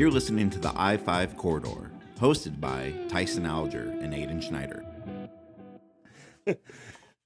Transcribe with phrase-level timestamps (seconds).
[0.00, 4.82] You're listening to the I 5 Corridor, hosted by Tyson Alger and Aiden Schneider.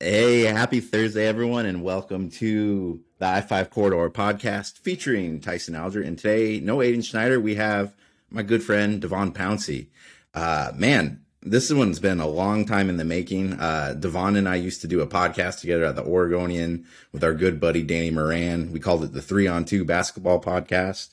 [0.01, 6.03] hey, happy Thursday, everyone, and welcome to the I 5 Corridor podcast featuring Tyson Alger.
[6.03, 7.95] And today, no Aiden Schneider, we have
[8.29, 9.91] my good friend DeVon Pouncey.
[10.35, 13.53] Uh, man, this one's been a long time in the making.
[13.53, 17.35] Uh, DeVon and I used to do a podcast together at the Oregonian with our
[17.35, 18.73] good buddy Danny Moran.
[18.73, 21.11] We called it the Three on Two Basketball Podcast.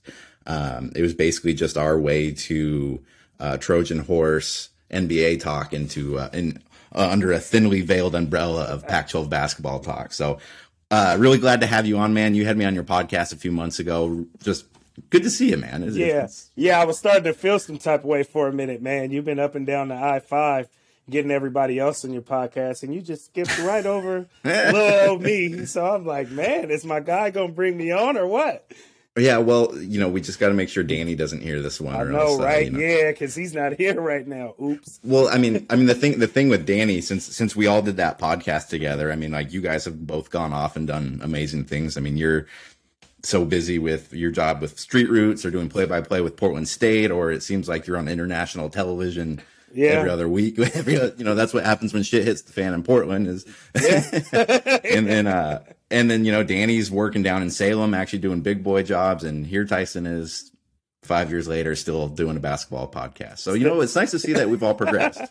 [0.48, 3.04] Um, it was basically just our way to
[3.40, 6.62] uh, Trojan horse NBA talk into uh, in
[6.94, 10.12] uh, under a thinly veiled umbrella of Pac-12 basketball talk.
[10.14, 10.40] So,
[10.90, 12.36] uh, really glad to have you on, man.
[12.36, 14.26] You had me on your podcast a few months ago.
[14.44, 14.66] Just
[15.10, 15.84] good to see you, man.
[15.84, 16.50] It's, yeah, it's...
[16.56, 16.80] yeah.
[16.82, 19.12] I was starting to feel some type of way for a minute, man.
[19.12, 20.68] You've been up and down the I five,
[21.10, 25.66] getting everybody else on your podcast, and you just skipped right over little old me.
[25.66, 28.70] So I'm like, man, is my guy gonna bring me on or what?
[29.18, 31.96] Yeah, well, you know, we just got to make sure Danny doesn't hear this one.
[31.96, 32.62] I know, else, right?
[32.62, 32.80] Uh, you know.
[32.80, 34.56] Yeah, because he's not here right now.
[34.62, 35.02] Oops.
[35.04, 37.82] Well, I mean, I mean the thing, the thing with Danny, since since we all
[37.82, 41.20] did that podcast together, I mean, like you guys have both gone off and done
[41.22, 41.98] amazing things.
[41.98, 42.48] I mean, you're
[43.24, 46.70] so busy with your job with Street Roots or doing play by play with Portland
[46.70, 49.42] State, or it seems like you're on international television
[49.74, 49.90] yeah.
[49.90, 50.58] every other week.
[50.76, 53.46] Every you know that's what happens when shit hits the fan in Portland is,
[53.82, 54.80] yeah.
[54.84, 58.64] and then uh and then you know Danny's working down in Salem, actually doing big
[58.64, 60.52] boy jobs, and here Tyson is
[61.04, 63.40] five years later still doing a basketball podcast.
[63.40, 65.22] So you know it's nice to see that we've all progressed.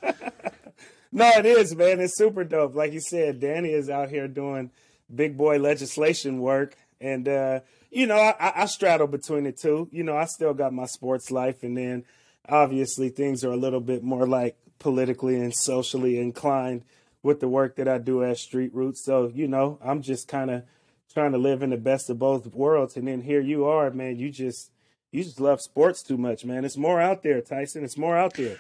[1.13, 2.01] no, it is, man.
[2.01, 2.75] It's super dope.
[2.75, 4.71] Like you said, Danny is out here doing
[5.13, 9.89] big boy legislation work, and uh, you know I, I straddle between the two.
[9.93, 12.05] You know I still got my sports life, and then
[12.51, 16.85] obviously things are a little bit more like politically and socially inclined
[17.23, 19.05] with the work that I do at Street Roots.
[19.05, 20.65] So, you know, I'm just kind of
[21.13, 22.97] trying to live in the best of both worlds.
[22.97, 24.71] And then here you are, man, you just
[25.13, 26.65] you just love sports too much, man.
[26.65, 27.85] It's more out there, Tyson.
[27.85, 28.57] It's more out there.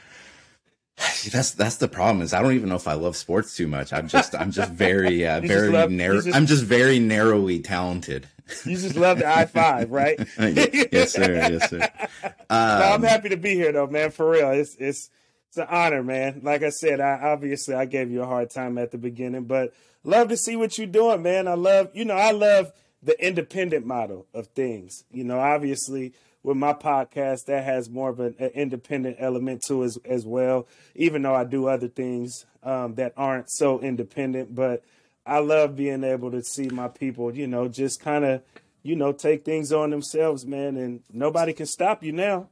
[1.30, 3.92] That's that's the problem is I don't even know if I love sports too much.
[3.92, 6.20] I'm just I'm just very uh, very love, narrow.
[6.20, 8.26] Just, I'm just very narrowly talented.
[8.64, 10.18] You just love the I five, right?
[10.38, 11.32] yes, sir.
[11.32, 11.88] Yes, sir.
[12.22, 14.10] Um, no, I'm happy to be here, though, man.
[14.10, 15.10] For real, it's it's
[15.48, 16.40] it's an honor, man.
[16.44, 19.72] Like I said, I obviously I gave you a hard time at the beginning, but
[20.04, 21.48] love to see what you're doing, man.
[21.48, 22.72] I love, you know, I love
[23.02, 25.04] the independent model of things.
[25.10, 26.12] You know, obviously
[26.42, 30.66] with my podcast, that has more of an, an independent element to as as well.
[30.94, 34.84] Even though I do other things um, that aren't so independent, but
[35.30, 38.42] I love being able to see my people, you know, just kind of,
[38.82, 42.48] you know, take things on themselves, man, and nobody can stop you now.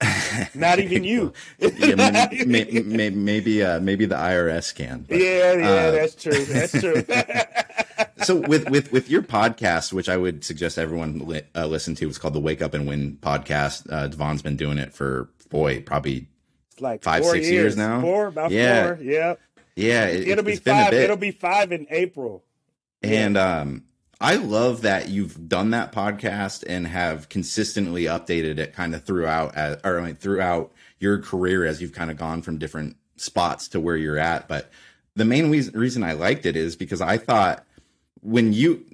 [0.54, 1.32] Not even you.
[1.60, 2.44] yeah, maybe
[2.82, 5.06] maybe, maybe, uh, maybe the IRS can.
[5.08, 6.44] But, yeah, yeah, uh, that's true.
[6.44, 7.04] That's true.
[8.24, 12.08] so with with with your podcast, which I would suggest everyone li- uh, listen to,
[12.08, 13.90] it's called the Wake Up and Win podcast.
[13.90, 16.26] Uh, DeVon's been doing it for boy, probably
[16.72, 17.52] it's like five six years.
[17.52, 17.76] years.
[17.76, 18.00] now.
[18.00, 18.96] Four about yeah.
[18.96, 18.98] four.
[19.00, 19.34] Yeah.
[19.76, 20.06] Yeah.
[20.06, 20.92] It, will be five.
[20.92, 22.44] It'll be five in April.
[23.02, 23.84] And um
[24.20, 29.54] I love that you've done that podcast and have consistently updated it kind of throughout,
[29.54, 33.68] as, or I mean, throughout your career as you've kind of gone from different spots
[33.68, 34.48] to where you're at.
[34.48, 34.70] But
[35.16, 37.66] the main reason I liked it is because I thought
[38.22, 38.86] when you,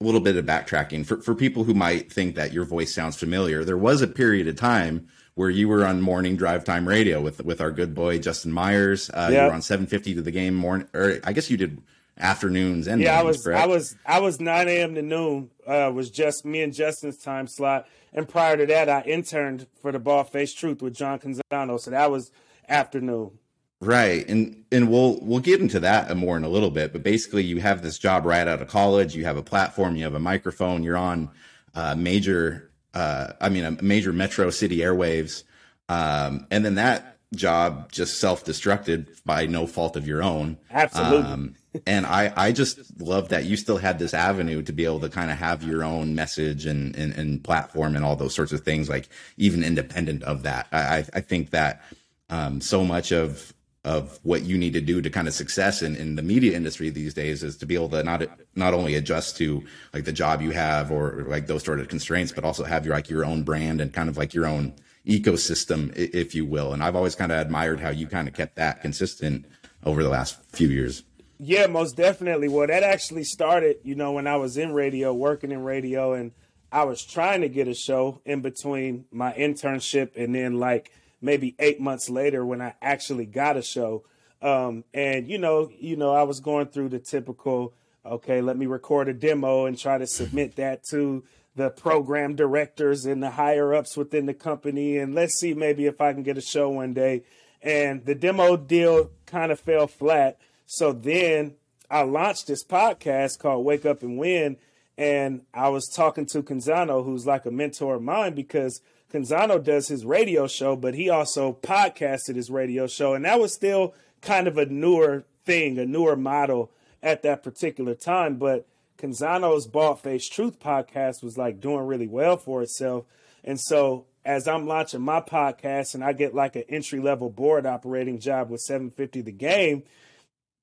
[0.00, 3.16] a little bit of backtracking for, for people who might think that your voice sounds
[3.16, 7.20] familiar, there was a period of time where you were on morning drive time radio
[7.20, 9.08] with with our good boy Justin Myers.
[9.10, 9.42] Uh, yep.
[9.42, 11.80] You were on 750 to the game morning, or I guess you did
[12.18, 13.62] afternoons and yeah, I was correct?
[13.62, 14.94] I was I was nine a.m.
[14.96, 15.50] to noon.
[15.66, 19.92] Uh, was just me and Justin's time slot, and prior to that, I interned for
[19.92, 22.32] the Bald Face Truth with John Canzano, so that was
[22.68, 23.38] afternoon.
[23.80, 26.92] Right, and and we'll we'll get into that more in a little bit.
[26.94, 29.14] But basically, you have this job right out of college.
[29.14, 29.96] You have a platform.
[29.96, 30.82] You have a microphone.
[30.82, 31.30] You're on
[31.74, 32.65] uh, major.
[32.96, 35.44] Uh, I mean, a major metro city airwaves,
[35.90, 40.56] um, and then that job just self-destructed by no fault of your own.
[40.70, 41.30] Absolutely.
[41.30, 41.54] Um,
[41.86, 45.10] and I, I just love that you still had this avenue to be able to
[45.10, 48.60] kind of have your own message and, and, and platform and all those sorts of
[48.60, 50.68] things, like even independent of that.
[50.72, 51.82] I, I think that
[52.30, 53.52] um, so much of
[53.86, 56.90] of what you need to do to kind of success in, in the media industry
[56.90, 58.20] these days is to be able to not
[58.56, 59.62] not only adjust to
[59.94, 62.94] like the job you have or like those sort of constraints, but also have your
[62.96, 64.74] like your own brand and kind of like your own
[65.06, 66.72] ecosystem, if you will.
[66.72, 69.46] And I've always kind of admired how you kind of kept that consistent
[69.84, 71.04] over the last few years.
[71.38, 72.48] Yeah, most definitely.
[72.48, 76.32] Well, that actually started, you know, when I was in radio, working in radio, and
[76.72, 80.90] I was trying to get a show in between my internship and then like
[81.20, 84.04] maybe eight months later when I actually got a show.
[84.42, 87.74] Um, and you know, you know, I was going through the typical
[88.06, 91.24] Okay, let me record a demo and try to submit that to
[91.56, 94.96] the program directors and the higher ups within the company.
[94.98, 97.24] And let's see maybe if I can get a show one day.
[97.60, 100.38] And the demo deal kind of fell flat.
[100.66, 101.54] So then
[101.90, 104.56] I launched this podcast called Wake Up and Win.
[104.96, 108.80] And I was talking to Canzano, who's like a mentor of mine, because
[109.12, 113.14] Canzano does his radio show, but he also podcasted his radio show.
[113.14, 116.70] And that was still kind of a newer thing, a newer model
[117.02, 118.36] at that particular time.
[118.36, 118.66] But
[118.98, 123.04] Canzano's Bald Face Truth podcast was like doing really well for itself.
[123.44, 127.64] And so as I'm launching my podcast and I get like an entry level board
[127.64, 129.84] operating job with 750 the game,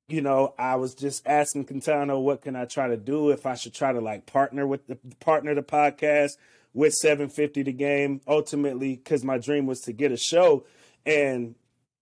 [0.09, 3.55] you know, I was just asking Canzano what can I try to do if I
[3.55, 6.33] should try to like partner with the partner the podcast
[6.73, 10.65] with 750 the game ultimately because my dream was to get a show
[11.05, 11.55] and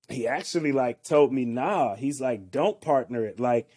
[0.09, 3.67] he actually like told me nah he's like don't partner it like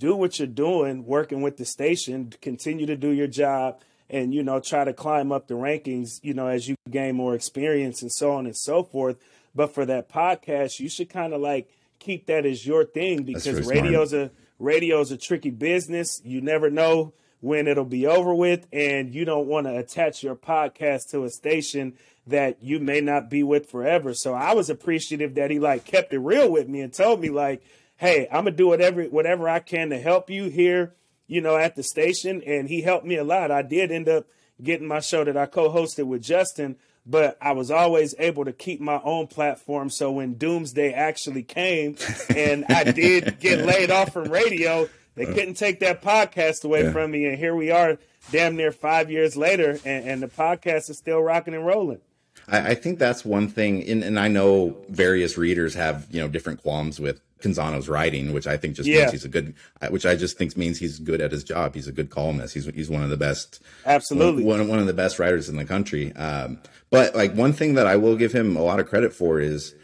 [0.00, 4.42] do what you're doing, working with the station, continue to do your job and, you
[4.42, 8.10] know, try to climb up the rankings, you know, as you gain more experience and
[8.10, 9.18] so on and so forth.
[9.54, 13.68] But for that podcast, you should kind of like keep that as your thing because
[13.68, 14.28] radio's smart.
[14.28, 16.20] a radio's a tricky business.
[16.24, 20.36] You never know when it'll be over with and you don't want to attach your
[20.36, 21.94] podcast to a station
[22.26, 24.14] that you may not be with forever.
[24.14, 27.30] So I was appreciative that he like kept it real with me and told me
[27.30, 27.62] like,
[27.96, 30.94] hey, I'm gonna do whatever whatever I can to help you here,
[31.26, 32.42] you know, at the station.
[32.46, 33.50] And he helped me a lot.
[33.50, 34.26] I did end up
[34.62, 36.76] getting my show that I co-hosted with Justin,
[37.06, 39.88] but I was always able to keep my own platform.
[39.88, 41.96] So when Doomsday actually came
[42.28, 45.34] and I did get laid off from radio, they uh.
[45.34, 46.92] couldn't take that podcast away yeah.
[46.92, 47.26] from me.
[47.26, 47.98] And here we are,
[48.30, 52.00] damn near five years later, and, and the podcast is still rocking and rolling.
[52.48, 56.28] I, I think that's one thing, and, and I know various readers have you know
[56.28, 59.00] different qualms with Canzano's writing, which I think just yeah.
[59.00, 59.54] means he's a good,
[59.88, 61.74] which I just think means he's good at his job.
[61.74, 62.54] He's a good columnist.
[62.54, 65.64] He's he's one of the best, absolutely one one of the best writers in the
[65.64, 66.14] country.
[66.14, 66.60] Um,
[66.90, 69.74] but like one thing that I will give him a lot of credit for is,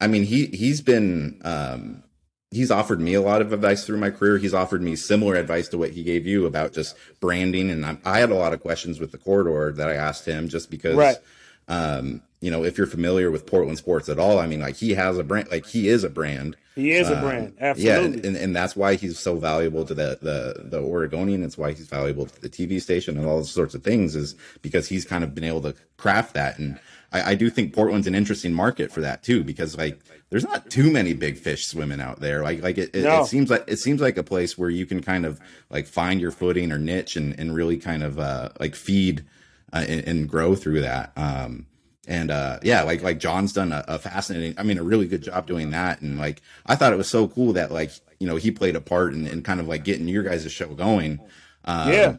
[0.00, 2.02] I mean he he's been um,
[2.50, 4.38] he's offered me a lot of advice through my career.
[4.38, 7.98] He's offered me similar advice to what he gave you about just branding, and I,
[8.04, 10.96] I had a lot of questions with the corridor that I asked him just because.
[10.96, 11.16] Right.
[11.68, 14.94] Um, you know, if you're familiar with Portland sports at all, I mean, like he
[14.94, 16.56] has a brand, like he is a brand.
[16.76, 18.20] He is a um, brand, absolutely.
[18.20, 21.42] Yeah, and, and that's why he's so valuable to the the the Oregonian.
[21.42, 24.36] It's why he's valuable to the TV station and all those sorts of things is
[24.62, 26.58] because he's kind of been able to craft that.
[26.60, 26.78] And
[27.12, 30.00] I, I do think Portland's an interesting market for that too, because like
[30.30, 32.42] there's not too many big fish swimming out there.
[32.42, 33.22] Like like it, it, no.
[33.22, 35.40] it, seems like it seems like a place where you can kind of
[35.70, 39.24] like find your footing or niche and and really kind of uh like feed
[39.72, 41.12] uh, and, and grow through that.
[41.16, 41.66] Um,
[42.06, 45.22] and uh, yeah, like like John's done a, a, fascinating, I mean, a really good
[45.22, 46.00] job doing that.
[46.00, 48.80] And like I thought it was so cool that like you know he played a
[48.80, 51.20] part in, in kind of like getting your guys' show going.
[51.64, 52.16] Um, yeah.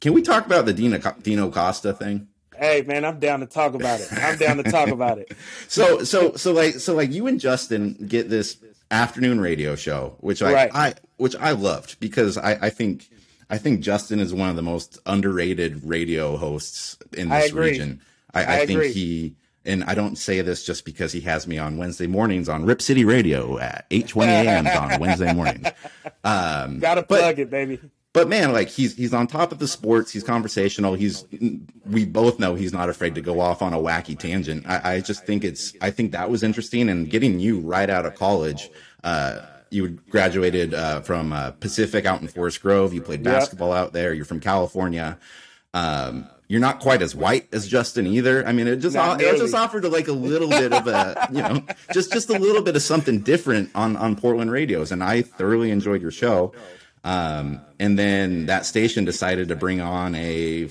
[0.00, 2.26] Can we talk about the Dino Dino Costa thing?
[2.60, 4.08] Hey man, I'm down to talk about it.
[4.12, 5.32] I'm down to talk about it.
[5.68, 8.58] so so so like so like you and Justin get this
[8.90, 10.70] afternoon radio show, which I right.
[10.74, 13.08] I which I loved because I I think
[13.48, 18.02] I think Justin is one of the most underrated radio hosts in this region.
[18.34, 21.58] I, I, I think he and I don't say this just because he has me
[21.58, 24.66] on Wednesday mornings on Rip City Radio at 8:20 a.m.
[24.66, 25.66] on Wednesday mornings.
[26.22, 27.80] Um, Gotta plug but, it, baby.
[28.12, 30.10] But man, like he's he's on top of the sports.
[30.10, 30.94] He's conversational.
[30.94, 31.24] He's
[31.86, 34.66] we both know he's not afraid to go off on a wacky tangent.
[34.68, 38.06] I, I just think it's I think that was interesting and getting you right out
[38.06, 38.68] of college.
[39.04, 42.92] Uh, you graduated uh, from uh, Pacific out in Forest Grove.
[42.92, 44.12] You played basketball out there.
[44.12, 45.16] You're from California.
[45.72, 48.44] Um, you're not quite as white as Justin either.
[48.44, 51.64] I mean, it just it just offered like a little bit of a you know
[51.92, 55.70] just just a little bit of something different on on Portland radios, and I thoroughly
[55.70, 56.52] enjoyed your show.
[57.02, 60.68] Um, and then that station decided to bring on a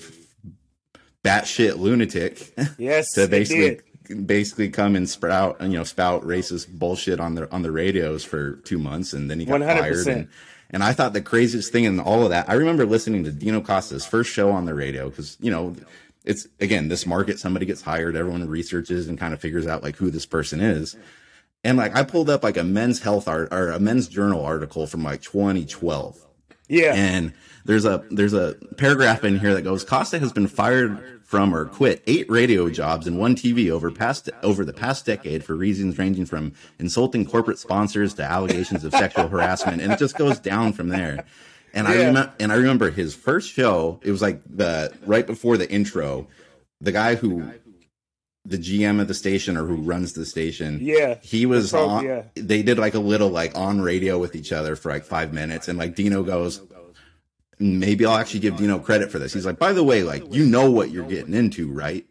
[1.23, 2.53] batshit lunatic.
[2.77, 3.81] Yes, to basically
[4.25, 8.53] basically come and sprout you know spout racist bullshit on the on the radios for
[8.57, 9.79] two months, and then he got 100%.
[9.79, 10.07] fired.
[10.07, 10.27] And,
[10.71, 13.59] and I thought the craziest thing in all of that, I remember listening to Dino
[13.59, 15.75] Costa's first show on the radio because, you know,
[16.25, 19.95] it's again, this market, somebody gets hired, everyone researches and kind of figures out like
[19.95, 20.95] who this person is.
[21.63, 24.87] And like I pulled up like a men's health art or a men's journal article
[24.87, 26.25] from like 2012.
[26.67, 26.93] Yeah.
[26.95, 27.33] And
[27.65, 31.65] there's a there's a paragraph in here that goes Costa has been fired from or
[31.65, 35.95] quit eight radio jobs and one TV over past over the past decade for reasons
[35.97, 40.73] ranging from insulting corporate sponsors to allegations of sexual harassment, and it just goes down
[40.73, 41.23] from there.
[41.71, 41.93] And yeah.
[41.93, 43.99] I remember, and I remember his first show.
[44.01, 46.27] It was like the right before the intro.
[46.81, 47.51] The guy who,
[48.45, 52.05] the GM of the station or who runs the station, yeah, he was probably, on.
[52.05, 52.23] Yeah.
[52.35, 55.67] They did like a little like on radio with each other for like five minutes,
[55.67, 56.61] and like Dino goes,
[57.59, 59.33] maybe I'll actually give Dino credit for this.
[59.33, 62.05] He's like, by the way, like you know what you're getting into, right?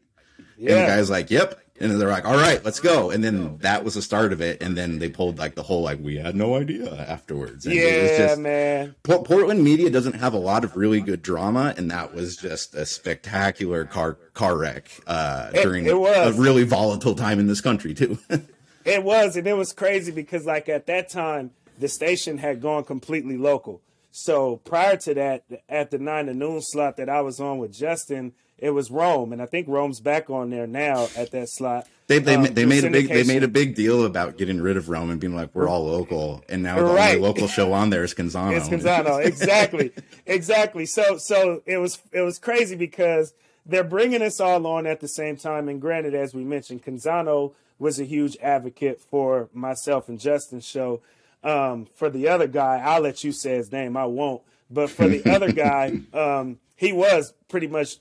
[0.57, 0.73] Yeah.
[0.73, 1.61] And the guy's like, yep.
[1.81, 3.11] And they're like, all right, let's go.
[3.11, 4.63] And then that was the start of it.
[4.63, 7.67] And then they pulled like the whole like we had no idea afterwards.
[7.67, 8.95] And yeah, just, man.
[9.05, 12.85] Portland media doesn't have a lot of really good drama, and that was just a
[12.85, 17.95] spectacular car car wreck uh, it, during it a really volatile time in this country
[17.95, 18.19] too.
[18.85, 22.85] it was, and it was crazy because like at that time the station had gone
[22.85, 23.81] completely local.
[24.25, 27.73] So prior to that, at the nine to noon slot that I was on with
[27.73, 31.87] Justin, it was Rome, and I think Rome's back on there now at that slot.
[32.09, 34.77] They they, um, they made a big they made a big deal about getting rid
[34.77, 37.17] of Rome and being like we're all local, and now the right.
[37.17, 38.57] only local show on there is Canzano.
[38.57, 39.93] It's Canzano, exactly,
[40.27, 40.87] exactly.
[40.87, 43.35] So so it was it was crazy because
[43.65, 45.69] they're bringing us all on at the same time.
[45.69, 51.01] And granted, as we mentioned, Canzano was a huge advocate for myself and Justin's show.
[51.43, 53.97] Um, for the other guy, I'll let you say his name.
[53.97, 54.43] I won't.
[54.71, 57.99] But for the other guy, um, he was pretty much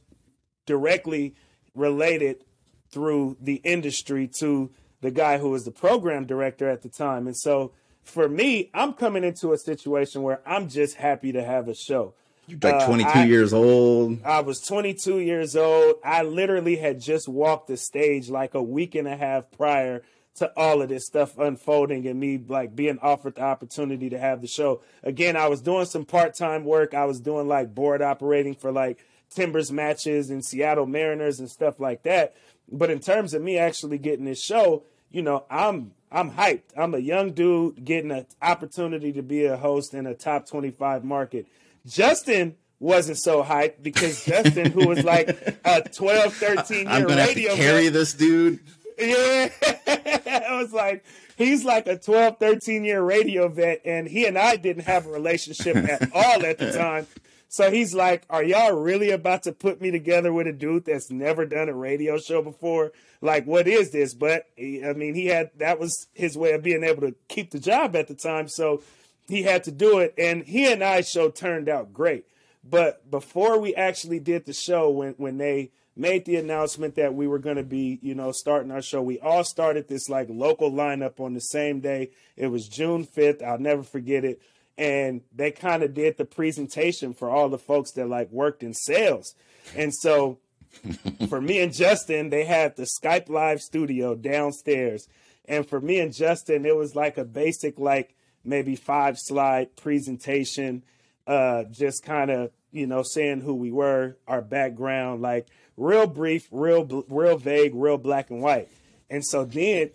[0.65, 1.35] directly
[1.75, 2.43] related
[2.89, 7.27] through the industry to the guy who was the program director at the time.
[7.27, 11.67] And so for me, I'm coming into a situation where I'm just happy to have
[11.67, 12.13] a show.
[12.47, 14.23] You're like 22 uh, I, years old.
[14.23, 15.95] I was 22 years old.
[16.03, 20.01] I literally had just walked the stage like a week and a half prior
[20.37, 24.41] to all of this stuff unfolding and me like being offered the opportunity to have
[24.41, 24.81] the show.
[25.03, 26.93] Again, I was doing some part-time work.
[26.93, 31.79] I was doing like board operating for like Timbers matches and Seattle Mariners and stuff
[31.79, 32.35] like that.
[32.71, 36.63] But in terms of me actually getting this show, you know, I'm I'm hyped.
[36.75, 41.03] I'm a young dude getting an opportunity to be a host in a top 25
[41.03, 41.47] market.
[41.85, 45.29] Justin wasn't so hyped because Justin, who was like
[45.65, 48.59] a 12, 13 year I'm gonna radio have to carry man, this dude.
[48.97, 49.49] Yeah,
[49.87, 51.05] I was like,
[51.37, 55.11] he's like a 12, 13 year radio vet, and he and I didn't have a
[55.11, 57.07] relationship at all at the time.
[57.49, 61.09] So he's like, Are y'all really about to put me together with a dude that's
[61.11, 62.91] never done a radio show before?
[63.21, 64.13] Like, what is this?
[64.13, 67.59] But I mean, he had that was his way of being able to keep the
[67.59, 68.47] job at the time.
[68.47, 68.81] So
[69.27, 70.13] he had to do it.
[70.17, 72.25] And he and I show turned out great.
[72.63, 77.27] But before we actually did the show, when when they made the announcement that we
[77.27, 80.71] were going to be, you know, starting our show, we all started this like local
[80.71, 82.11] lineup on the same day.
[82.35, 83.43] It was June 5th.
[83.43, 84.41] I'll never forget it
[84.77, 88.73] and they kind of did the presentation for all the folks that like worked in
[88.73, 89.33] sales.
[89.75, 90.37] And so
[91.29, 95.07] for me and Justin, they had the Skype Live studio downstairs.
[95.45, 100.83] And for me and Justin, it was like a basic, like maybe five slide presentation,
[101.25, 105.47] uh, just kind of, you know, saying who we were, our background, like
[105.77, 108.67] real brief, real, real vague, real black and white.
[109.09, 109.91] And so then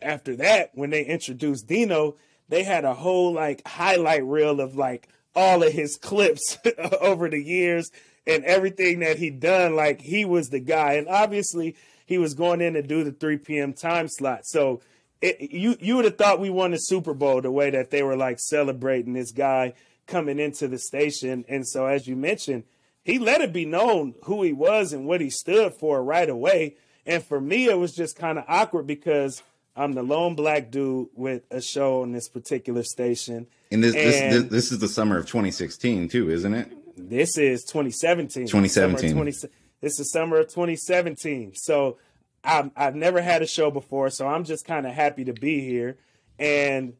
[0.00, 2.16] after that, when they introduced Dino,
[2.48, 6.58] they had a whole like highlight reel of like all of his clips
[7.00, 7.90] over the years
[8.26, 9.74] and everything that he done.
[9.74, 11.74] Like he was the guy, and obviously
[12.06, 13.72] he was going in to do the 3 p.m.
[13.72, 14.40] time slot.
[14.44, 14.82] So
[15.20, 18.02] it, you you would have thought we won the Super Bowl the way that they
[18.02, 19.72] were like celebrating this guy
[20.06, 21.44] coming into the station.
[21.48, 22.64] And so as you mentioned,
[23.04, 26.76] he let it be known who he was and what he stood for right away.
[27.06, 29.42] And for me, it was just kind of awkward because
[29.76, 33.46] I'm the lone black dude with a show on this particular station.
[33.70, 36.72] And this, and this, this, is the summer of 2016 too, isn't it?
[36.96, 38.46] This is 2017.
[38.46, 39.14] 2017.
[39.14, 39.32] 20,
[39.80, 41.52] this is summer of 2017.
[41.56, 41.98] So
[42.42, 45.60] I've, I've never had a show before, so I'm just kind of happy to be
[45.60, 45.98] here.
[46.38, 46.94] And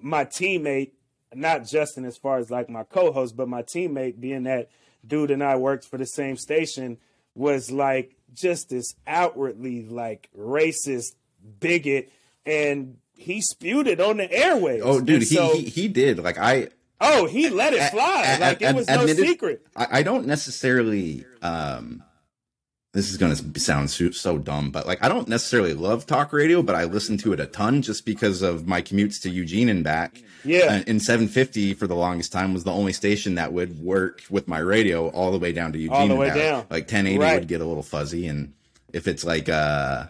[0.00, 0.92] my teammate,
[1.32, 4.70] not Justin as far as like my co-host, but my teammate, being that
[5.06, 6.98] dude and I worked for the same station,
[7.34, 11.14] was like just this outwardly like racist
[11.60, 12.10] bigot,
[12.46, 14.82] and he spewed it on the airwaves.
[14.82, 16.18] Oh, dude, he, so, he, he did.
[16.18, 16.68] Like I.
[17.00, 18.38] Oh, he let it fly.
[18.40, 19.66] like it was no secret.
[19.76, 21.24] I, I don't necessarily.
[21.42, 22.02] um
[22.94, 26.32] this is going to sound so, so, dumb, but like I don't necessarily love talk
[26.32, 29.68] radio, but I listen to it a ton just because of my commutes to Eugene
[29.68, 30.22] and back.
[30.44, 30.82] Yeah.
[30.86, 34.58] in 750 for the longest time was the only station that would work with my
[34.58, 35.96] radio all the way down to Eugene.
[35.96, 36.66] All the way down.
[36.70, 37.40] Like 1080 right.
[37.40, 38.52] would get a little fuzzy, and
[38.92, 40.06] if it's like uh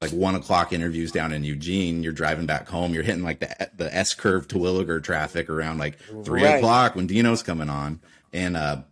[0.00, 3.70] like one o'clock interviews down in Eugene, you're driving back home, you're hitting like the
[3.76, 6.56] the S curve to Williger traffic around like three right.
[6.56, 8.00] o'clock when Dino's coming on.
[8.32, 8.82] And uh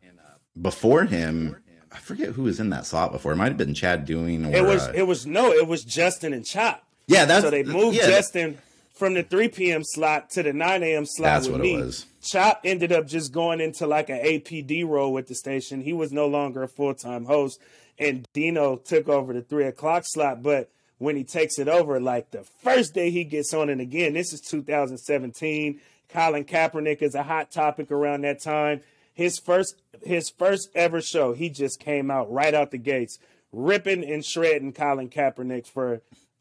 [0.61, 1.57] before him,
[1.93, 3.33] I forget who was in that slot before.
[3.33, 5.85] It might have been Chad Doing or it was uh, it was no, it was
[5.85, 6.85] Justin and Chop.
[7.07, 8.59] Yeah, that's so they moved yeah, Justin
[9.01, 9.83] from the 3 p.m.
[9.83, 11.07] slot to the 9 a.m.
[11.07, 11.93] slot That's with me.
[12.23, 15.81] Chop ended up just going into like an APD role with the station.
[15.81, 17.59] He was no longer a full time host,
[17.99, 20.43] and Dino took over the three o'clock slot.
[20.43, 24.13] But when he takes it over, like the first day he gets on, and again,
[24.13, 25.81] this is 2017.
[26.11, 28.83] Colin Kaepernick is a hot topic around that time.
[29.21, 33.19] His first his first ever show, he just came out right out the gates,
[33.53, 36.01] ripping and shredding Colin Kaepernick for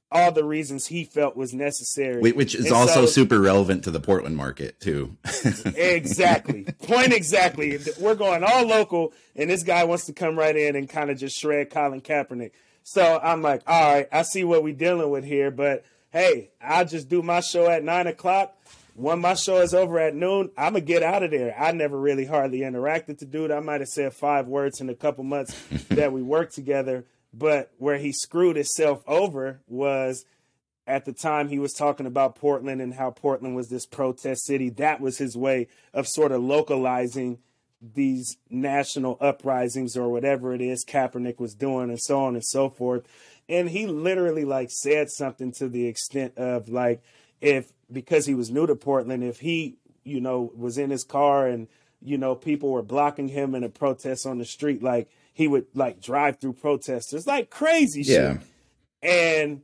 [0.09, 2.31] all the reasons he felt was necessary.
[2.31, 5.17] Which is and also so, super relevant to the Portland market too.
[5.75, 6.63] exactly.
[6.83, 7.77] Point exactly.
[7.99, 11.17] We're going all local, and this guy wants to come right in and kind of
[11.17, 12.51] just shred Colin Kaepernick.
[12.83, 16.85] So I'm like, all right, I see what we're dealing with here, but hey, I'll
[16.85, 18.55] just do my show at nine o'clock.
[18.99, 21.55] When my show is over at noon, I'm gonna get out of there.
[21.57, 23.51] I never really hardly interacted to dude.
[23.51, 25.55] I might have said five words in a couple months
[25.89, 30.25] that we worked together but where he screwed himself over was
[30.87, 34.69] at the time he was talking about Portland and how Portland was this protest city.
[34.69, 37.39] That was his way of sort of localizing
[37.81, 42.69] these national uprisings or whatever it is Kaepernick was doing and so on and so
[42.69, 43.07] forth.
[43.47, 47.01] And he literally like said something to the extent of like
[47.39, 51.47] if because he was new to Portland, if he, you know, was in his car
[51.47, 51.67] and,
[52.01, 55.67] you know, people were blocking him in a protest on the street, like he would
[55.73, 58.33] like drive through protesters like crazy yeah.
[58.33, 58.41] shit.
[59.01, 59.61] And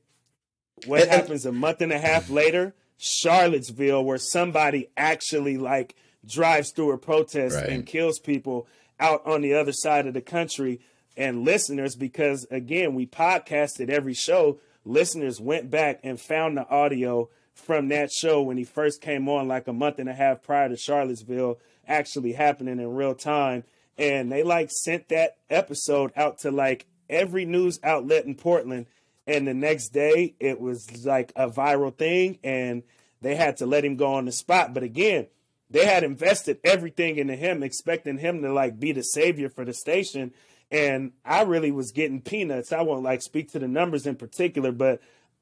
[0.86, 2.74] what and, happens a month and a half later?
[2.98, 7.70] Charlottesville, where somebody actually like drives through a protest right.
[7.70, 8.68] and kills people
[9.00, 10.80] out on the other side of the country.
[11.18, 17.30] And listeners, because again, we podcasted every show, listeners went back and found the audio
[17.56, 20.70] from that show when he first came on, like a month and a half prior
[20.70, 23.64] to Charlottesville actually happening in real time
[23.98, 28.88] and they like sent that episode out to like every news outlet in Portland.
[29.28, 32.84] And the next day, it was like a viral thing, and
[33.22, 34.74] they had to let him go on the spot.
[34.74, 35.28] But again,
[35.70, 39.74] they had invested everything into him, expecting him to like be the savior for the
[39.74, 40.32] station.
[40.70, 42.72] And I really was getting peanuts.
[42.72, 45.02] I won't like speak to the numbers in particular, but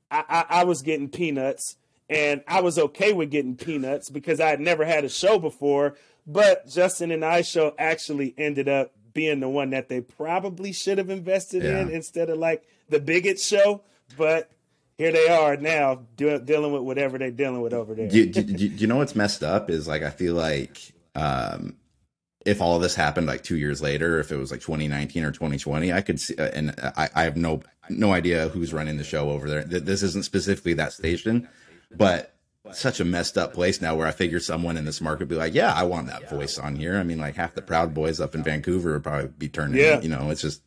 [0.10, 1.76] I, I, I was getting peanuts,
[2.14, 5.96] and I was okay with getting peanuts because I had never had a show before.
[6.28, 11.00] But Justin and I show actually ended up being the one that they probably should
[11.00, 11.82] have invested yeah.
[11.82, 13.82] in instead of like the bigot show.
[14.16, 14.52] But
[14.98, 18.08] here they are now do, dealing with whatever they're dealing with over there.
[18.08, 21.78] do, do, do, you know what's messed up is like I feel like um,
[22.46, 25.92] if all this happened like two years later, if it was like 2019 or 2020,
[25.92, 29.50] I could see, and I, I have no no idea who's running the show over
[29.50, 29.64] there.
[29.64, 31.50] This isn't specifically that station,
[31.96, 32.36] but
[32.72, 35.36] such a messed up place now where I figure someone in this market would be
[35.36, 36.98] like, yeah, I want that voice on here.
[36.98, 39.80] I mean, like half the Proud Boys up in Vancouver would probably be turning.
[39.80, 40.00] Yeah.
[40.00, 40.62] You know, it's just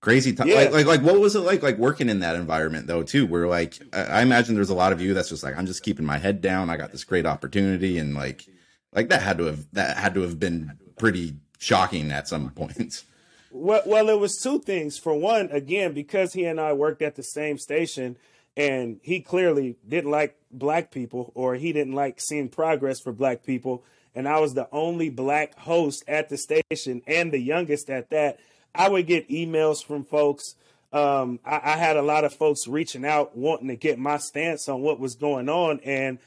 [0.00, 0.36] crazy.
[0.44, 0.54] Yeah.
[0.54, 3.26] Like, like, like, what was it like, like working in that environment though, too?
[3.26, 6.06] Where like, I imagine there's a lot of you that's just like, I'm just keeping
[6.06, 6.70] my head down.
[6.70, 8.46] I got this great opportunity, and like,
[8.92, 13.04] like that had to have that had to have been pretty shocking at some points.
[13.50, 14.98] Well, well, it was two things.
[14.98, 18.16] For one, again, because he and I worked at the same station
[18.56, 23.44] and he clearly didn't like black people or he didn't like seeing progress for black
[23.44, 23.84] people
[24.14, 28.38] and I was the only black host at the station and the youngest at that.
[28.74, 30.54] I would get emails from folks.
[30.92, 34.68] Um, I, I, had a lot of folks reaching out wanting to get my stance
[34.68, 36.18] on what was going on, and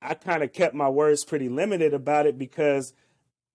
[0.00, 2.92] I kind of kept my words pretty limited about it because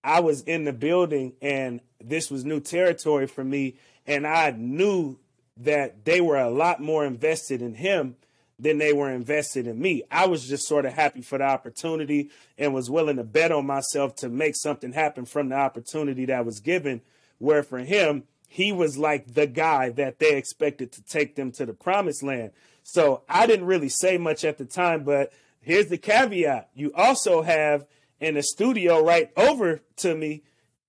[0.04, 5.18] I was in the building and this was new territory for me, and I knew
[5.60, 8.16] that they were a lot more invested in him
[8.60, 10.04] than they were invested in me.
[10.10, 13.68] I was just sort of happy for the opportunity and was willing to bet on
[13.68, 17.02] myself to make something happen from the opportunity that was given.
[17.38, 21.66] Where for him, he was like the guy that they expected to take them to
[21.66, 22.52] the promised land.
[22.82, 26.70] So I didn't really say much at the time, but here's the caveat.
[26.74, 27.86] You also have
[28.20, 30.44] in the studio right over to me,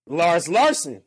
[0.06, 1.02] Lars Larson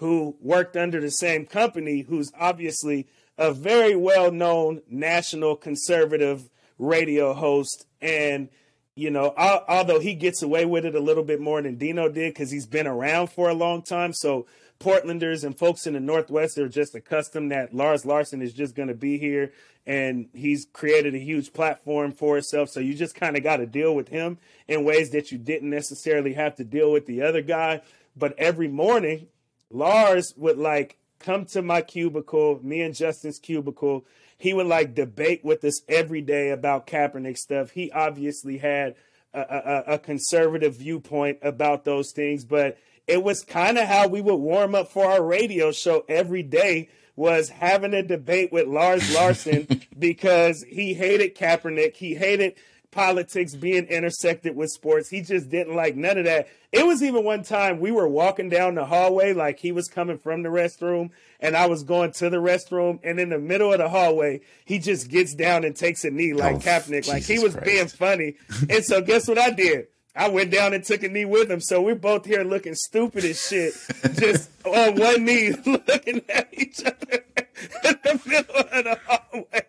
[0.00, 7.34] who worked under the same company, who's obviously a very well known national conservative radio
[7.34, 7.86] host.
[8.00, 8.48] And,
[8.94, 12.32] you know, although he gets away with it a little bit more than Dino did
[12.32, 14.14] because he's been around for a long time.
[14.14, 14.46] So
[14.78, 18.88] Portlanders and folks in the Northwest are just accustomed that Lars Larson is just going
[18.88, 19.52] to be here
[19.86, 22.70] and he's created a huge platform for himself.
[22.70, 25.68] So you just kind of got to deal with him in ways that you didn't
[25.68, 27.82] necessarily have to deal with the other guy.
[28.16, 29.26] But every morning,
[29.70, 34.04] Lars would like come to my cubicle, me and Justin's cubicle.
[34.36, 37.70] He would like debate with us every day about Kaepernick stuff.
[37.70, 38.94] He obviously had
[39.34, 44.20] a, a, a conservative viewpoint about those things, but it was kind of how we
[44.20, 49.14] would warm up for our radio show every day was having a debate with Lars
[49.14, 49.66] Larson
[49.98, 51.96] because he hated Kaepernick.
[51.96, 52.54] He hated
[52.90, 55.08] politics being intersected with sports.
[55.08, 56.48] He just didn't like none of that.
[56.72, 60.18] It was even one time we were walking down the hallway, like he was coming
[60.18, 63.00] from the restroom and I was going to the restroom.
[63.02, 66.34] And in the middle of the hallway, he just gets down and takes a knee
[66.34, 67.66] like oh, Kaepernick, like he was Christ.
[67.66, 68.34] being funny.
[68.68, 69.88] and so guess what I did?
[70.14, 71.60] I went down and took a knee with him.
[71.60, 73.74] So we're both here looking stupid as shit,
[74.14, 77.24] just on one knee looking at each other
[77.84, 79.62] in the middle of the hallway.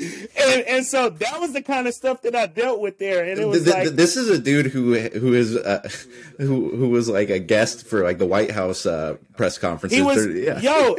[0.00, 3.24] And, and so that was the kind of stuff that I dealt with there.
[3.24, 5.88] And it was Th- like, this is a dude who who is uh,
[6.38, 9.98] who who was like a guest for like the White House uh, press conferences.
[9.98, 10.60] he was, yeah.
[10.60, 10.96] yo,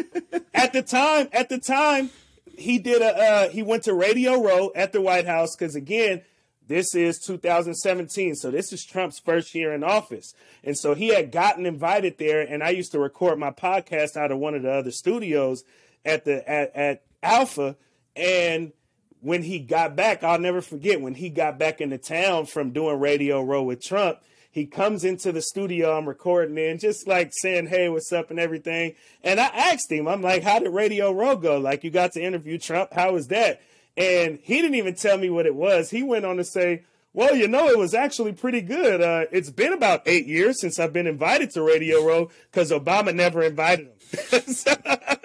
[0.54, 2.12] at the time, at the time,
[2.58, 6.22] he did a, uh, he went to Radio Row at the White House because again,
[6.68, 10.34] this is 2017, so this is Trump's first year in office,
[10.64, 14.32] and so he had gotten invited there, and I used to record my podcast out
[14.32, 15.64] of one of the other studios
[16.06, 17.76] at the at, at Alpha,
[18.16, 18.74] and
[19.22, 23.00] when he got back, I'll never forget when he got back into town from doing
[23.00, 24.20] Radio Row with Trump.
[24.52, 28.40] He comes into the studio I'm recording in, just like saying, Hey, what's up and
[28.40, 28.96] everything.
[29.24, 31.58] And I asked him, I'm like, How did Radio Row go?
[31.58, 32.92] Like, you got to interview Trump.
[32.92, 33.62] How was that?
[33.96, 35.90] And he didn't even tell me what it was.
[35.90, 39.02] He went on to say, Well, you know, it was actually pretty good.
[39.02, 43.16] Uh, it's been about eight years since I've been invited to Radio Row because Obama
[43.16, 44.42] never invited him.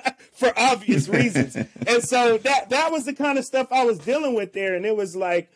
[0.37, 1.57] for obvious reasons.
[1.57, 4.75] and so that that was the kind of stuff I was dealing with there.
[4.75, 5.51] And it was like,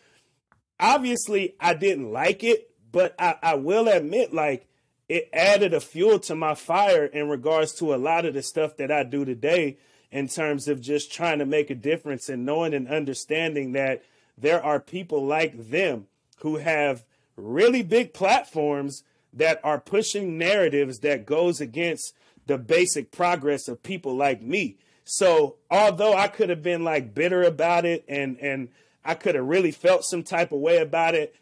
[0.78, 4.66] obviously, I didn't like it, but I, I will admit, like,
[5.08, 8.76] it added a fuel to my fire in regards to a lot of the stuff
[8.76, 9.76] that I do today
[10.12, 14.02] in terms of just trying to make a difference and knowing and understanding that
[14.36, 16.06] there are people like them
[16.38, 17.04] who have
[17.36, 22.14] really big platforms that are pushing narratives that goes against
[22.50, 24.76] the basic progress of people like me.
[25.04, 28.70] So although I could have been like bitter about it and and
[29.04, 31.36] I could have really felt some type of way about it,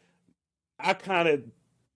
[0.79, 1.45] I kind of,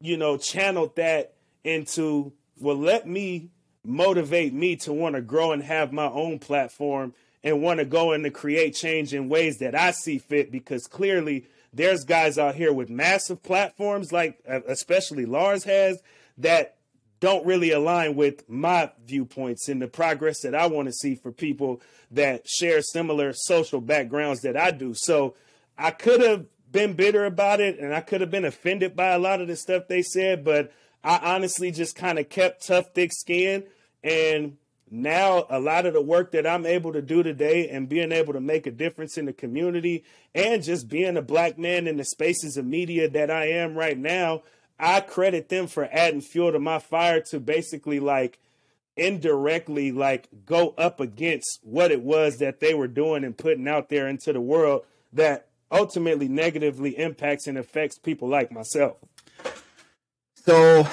[0.01, 3.51] you know, channeled that into well, let me
[3.85, 7.13] motivate me to want to grow and have my own platform
[7.45, 10.87] and want to go and to create change in ways that I see fit because
[10.87, 16.01] clearly there's guys out here with massive platforms like especially Lars has
[16.39, 16.77] that
[17.23, 21.31] don't really align with my viewpoints and the progress that I want to see for
[21.31, 21.81] people
[22.11, 24.93] that share similar social backgrounds that I do.
[24.93, 25.37] So
[25.79, 29.21] I could have been bitter about it and I could have been offended by a
[29.21, 30.73] lot of the stuff they said, but
[31.05, 33.67] I honestly just kind of kept tough, thick skin.
[34.03, 34.57] And
[34.91, 38.33] now a lot of the work that I'm able to do today and being able
[38.33, 40.03] to make a difference in the community
[40.35, 43.97] and just being a black man in the spaces of media that I am right
[43.97, 44.43] now,
[44.79, 48.39] I credit them for adding fuel to my fire to basically like
[48.97, 53.89] indirectly like go up against what it was that they were doing and putting out
[53.89, 58.97] there into the world that ultimately negatively impacts and affects people like myself.
[60.45, 60.87] So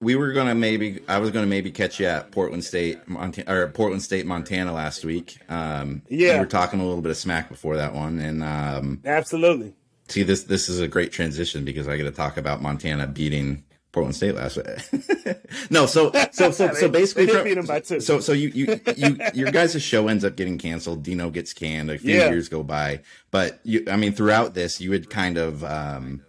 [0.00, 3.68] we were gonna maybe I was gonna maybe catch you at Portland State Montana or
[3.68, 5.38] Portland State Montana last week.
[5.48, 6.34] Um, Yeah.
[6.34, 9.74] we were talking a little bit of smack before that one, and um, Absolutely.
[10.08, 13.64] See this this is a great transition because I get to talk about Montana beating
[13.92, 15.36] Portland State last week.
[15.70, 20.08] no, so so so so basically, from- so so you you you your guys' show
[20.08, 21.02] ends up getting canceled.
[21.04, 21.90] Dino gets canned.
[21.90, 22.28] A few Yeah.
[22.30, 26.24] years go by, but you I mean throughout this, you would kind of um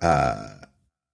[0.00, 0.48] uh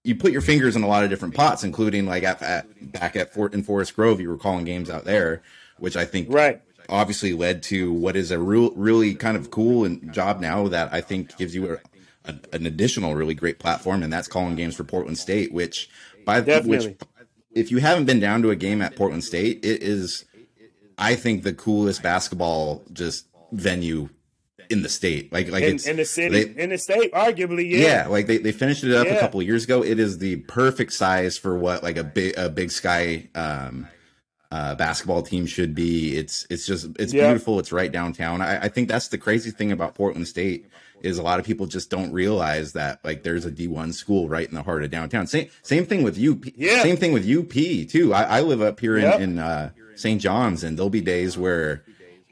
[0.05, 3.17] you put your fingers in a lot of different pots, including like at, at back
[3.17, 5.43] at Fort in Forest Grove, you were calling games out there,
[5.79, 6.61] which I think Right.
[6.89, 10.93] Obviously led to what is a real, really kind of cool and job now that
[10.93, 14.75] I think gives you a, a, an additional really great platform, and that's calling games
[14.77, 15.53] for Portland State.
[15.53, 15.89] Which,
[16.25, 16.89] by Definitely.
[16.89, 16.99] which,
[17.53, 20.25] if you haven't been down to a game at Portland State, it is,
[20.99, 24.09] I think, the coolest basketball just venue
[24.69, 25.33] in the state.
[25.33, 27.79] Like, like In, it's in the city, they- in the state, arguably, yeah.
[27.79, 29.83] yeah, like they, they finished it up a couple of years ago.
[29.85, 33.87] It is the perfect size for what like a big a big sky um
[34.53, 36.17] uh basketball team should be.
[36.17, 37.27] It's it's just it's Yeah.
[37.29, 37.59] beautiful.
[37.59, 38.41] It's right downtown.
[38.41, 40.67] I, I think that's the crazy thing about Portland State
[41.03, 44.29] is a lot of people just don't realize that like there's a D one school
[44.29, 45.27] right in the heart of downtown.
[45.27, 46.45] Same same thing with UP.
[46.57, 46.83] Yeah.
[46.83, 47.53] Same thing with UP
[47.89, 48.15] too.
[48.15, 49.17] I, I live up here Yep.
[49.17, 50.21] in, in uh St.
[50.21, 51.83] John's and there'll be days where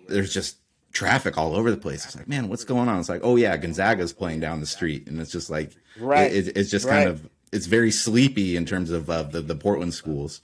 [0.08, 0.56] there's just
[0.92, 2.04] traffic all over the place.
[2.04, 3.00] It's like, man, what's going on?
[3.00, 6.32] It's like, oh yeah, Gonzaga's playing down the street, and it's just like, Right.
[6.32, 7.04] It, it- it's just Right.
[7.04, 10.40] kind of, it's very sleepy in terms of uh, the the Portland schools.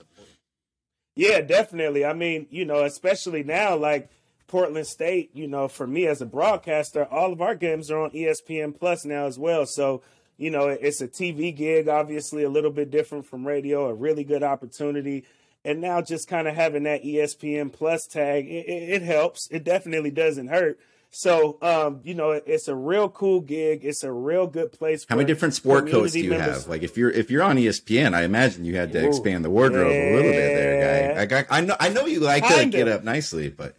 [1.15, 2.05] Yeah, definitely.
[2.05, 4.09] I mean, you know, especially now, like
[4.47, 8.11] Portland State, you know, for me as a broadcaster, all of our games are on
[8.11, 9.65] ESPN Plus now as well.
[9.65, 10.01] So,
[10.37, 14.23] you know, it's a TV gig, obviously a little bit different from radio, a really
[14.23, 15.25] good opportunity.
[15.63, 19.47] And now just kind of having that ESPN Plus tag, it, it helps.
[19.51, 20.79] It definitely doesn't hurt.
[21.13, 23.83] So, um, you know, it's a real cool gig.
[23.83, 25.05] It's a real good place.
[25.07, 26.61] How many different sport codes do you members.
[26.61, 26.67] have?
[26.67, 29.49] Like if you're if you're on ESPN, I imagine you had to Ooh, expand the
[29.49, 31.37] wardrobe a little bit there, guy.
[31.37, 33.75] I, I know I know you like to get up nicely, but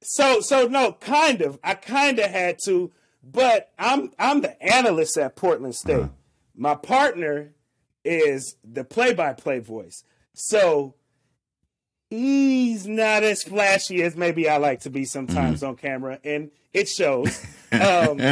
[0.00, 1.58] So so no, kind of.
[1.62, 2.90] I kind of had to,
[3.22, 6.06] but I'm I'm the analyst at Portland State.
[6.56, 7.52] My partner
[8.04, 10.04] is the play-by-play voice.
[10.34, 10.94] So
[12.12, 15.70] he's not as flashy as maybe I like to be sometimes mm-hmm.
[15.70, 17.44] on camera, and it shows.
[17.72, 18.18] Um,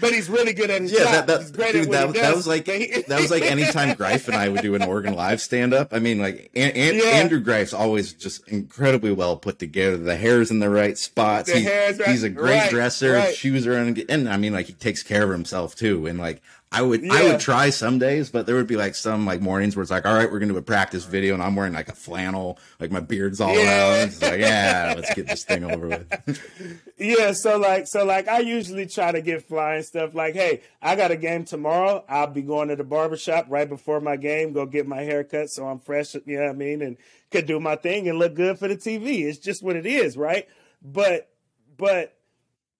[0.00, 1.26] but he's really good at his yeah, job.
[1.26, 4.62] That, that, dude, that, that was like that was like anytime Greif and I would
[4.62, 5.92] do an Oregon Live stand up.
[5.92, 6.66] I mean, like yeah.
[6.66, 9.96] Andrew Greif's always just incredibly well put together.
[9.96, 11.52] The hair's in the right spots.
[11.52, 12.08] The he's, right.
[12.08, 13.14] he's a great right, dresser.
[13.14, 13.34] Right.
[13.34, 16.06] Shoes are in, and I mean, like he takes care of himself too.
[16.06, 17.14] And like I would yeah.
[17.14, 19.90] I would try some days, but there would be like some like mornings where it's
[19.90, 22.58] like, all right, we're gonna do a practice video, and I'm wearing like a flannel,
[22.78, 24.02] like my beard's all yeah.
[24.02, 24.08] out.
[24.08, 26.82] It's like, yeah, let's get this thing over with.
[26.98, 30.94] yeah, so like so like I usually try to get flying stuff like, hey, I
[30.94, 32.04] got a game tomorrow.
[32.06, 35.48] I'll be going to the barbershop right before my game, go get my hair cut
[35.48, 36.98] so I'm fresh, you know what I mean, and
[37.30, 39.22] could do my thing and look good for the TV.
[39.22, 40.46] It's just what it is, right?
[40.82, 41.30] But
[41.78, 42.17] but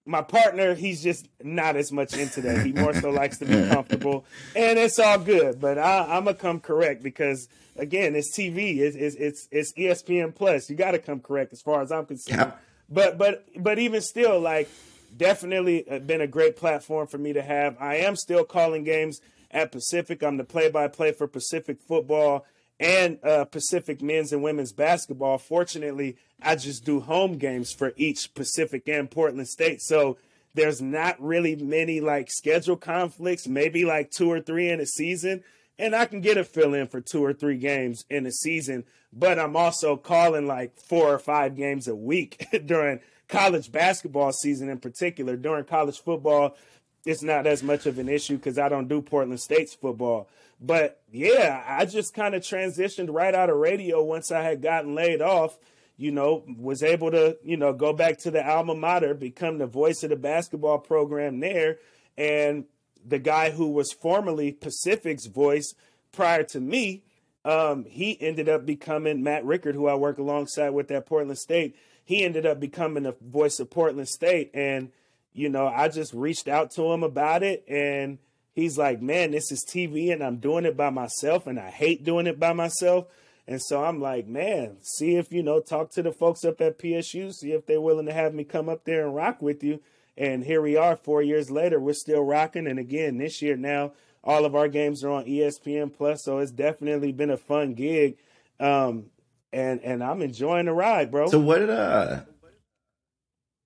[0.09, 2.65] my partner, he's just not as much into that.
[2.65, 5.61] He more so likes to be comfortable, and it's all good.
[5.61, 8.77] But I, am gonna come correct because again, it's TV.
[8.79, 10.67] It's it's it's, it's ESPN Plus.
[10.67, 12.53] You got to come correct as far as I'm concerned.
[12.89, 14.67] But but but even still, like
[15.15, 17.77] definitely uh, been a great platform for me to have.
[17.79, 20.23] I am still calling games at Pacific.
[20.23, 22.45] I'm the play-by-play for Pacific football
[22.79, 25.37] and uh, Pacific men's and women's basketball.
[25.37, 29.81] Fortunately, I just do home games for each Pacific and Portland State.
[29.81, 30.17] So
[30.53, 35.43] there's not really many like schedule conflicts, maybe like two or three in a season.
[35.77, 38.83] And I can get a fill in for two or three games in a season,
[39.13, 44.69] but I'm also calling like four or five games a week during college basketball season
[44.69, 45.37] in particular.
[45.37, 46.57] During college football,
[47.05, 50.27] it's not as much of an issue because I don't do Portland State's football.
[50.59, 54.95] But yeah, I just kind of transitioned right out of radio once I had gotten
[54.95, 55.57] laid off.
[55.95, 59.67] You know, was able to, you know, go back to the alma mater, become the
[59.67, 61.77] voice of the basketball program there.
[62.17, 62.65] And
[63.05, 65.73] the guy who was formerly Pacific's voice
[66.13, 67.03] prior to me,
[67.43, 71.75] um, he ended up becoming Matt Rickard, who I work alongside with at Portland State.
[72.05, 74.51] He ended up becoming the voice of Portland State.
[74.53, 74.91] And,
[75.33, 78.19] you know, I just reached out to him about it and
[78.59, 82.03] he's like, man, this is TV and I'm doing it by myself and I hate
[82.03, 83.07] doing it by myself.
[83.47, 86.77] And so I'm like, man, see if, you know, talk to the folks up at
[86.77, 89.79] PSU, see if they're willing to have me come up there and rock with you.
[90.15, 92.67] And here we are four years later, we're still rocking.
[92.67, 93.93] And again, this year now,
[94.23, 96.23] all of our games are on ESPN Plus.
[96.23, 98.17] So it's definitely been a fun gig.
[98.59, 99.05] Um,
[99.51, 101.27] and and I'm enjoying the ride, bro.
[101.29, 102.21] So what did uh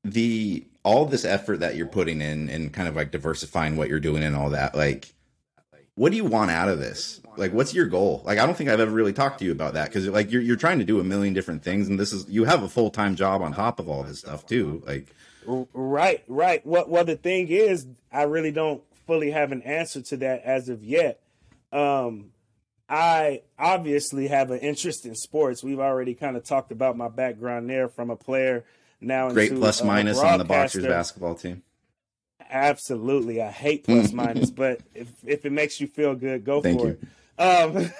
[0.03, 3.99] the all this effort that you're putting in and kind of like diversifying what you're
[3.99, 5.13] doing and all that, like,
[5.95, 7.21] what do you want out of this?
[7.37, 8.21] Like, what's your goal?
[8.25, 10.41] Like, I don't think I've ever really talked to you about that because like you're
[10.41, 12.89] you're trying to do a million different things, and this is you have a full
[12.89, 14.83] time job on top of all this stuff too.
[14.85, 15.15] Like,
[15.45, 16.65] right, right.
[16.65, 20.69] What well, the thing is, I really don't fully have an answer to that as
[20.69, 21.21] of yet.
[21.71, 22.31] Um,
[22.89, 25.63] I obviously have an interest in sports.
[25.63, 28.65] We've already kind of talked about my background there from a player
[29.03, 31.63] now great into, plus uh, minus on the Boxers basketball team.
[32.49, 36.79] Absolutely, I hate plus minus, but if if it makes you feel good, go Thank
[36.79, 36.97] for you.
[37.01, 37.09] it.
[37.39, 37.91] Um,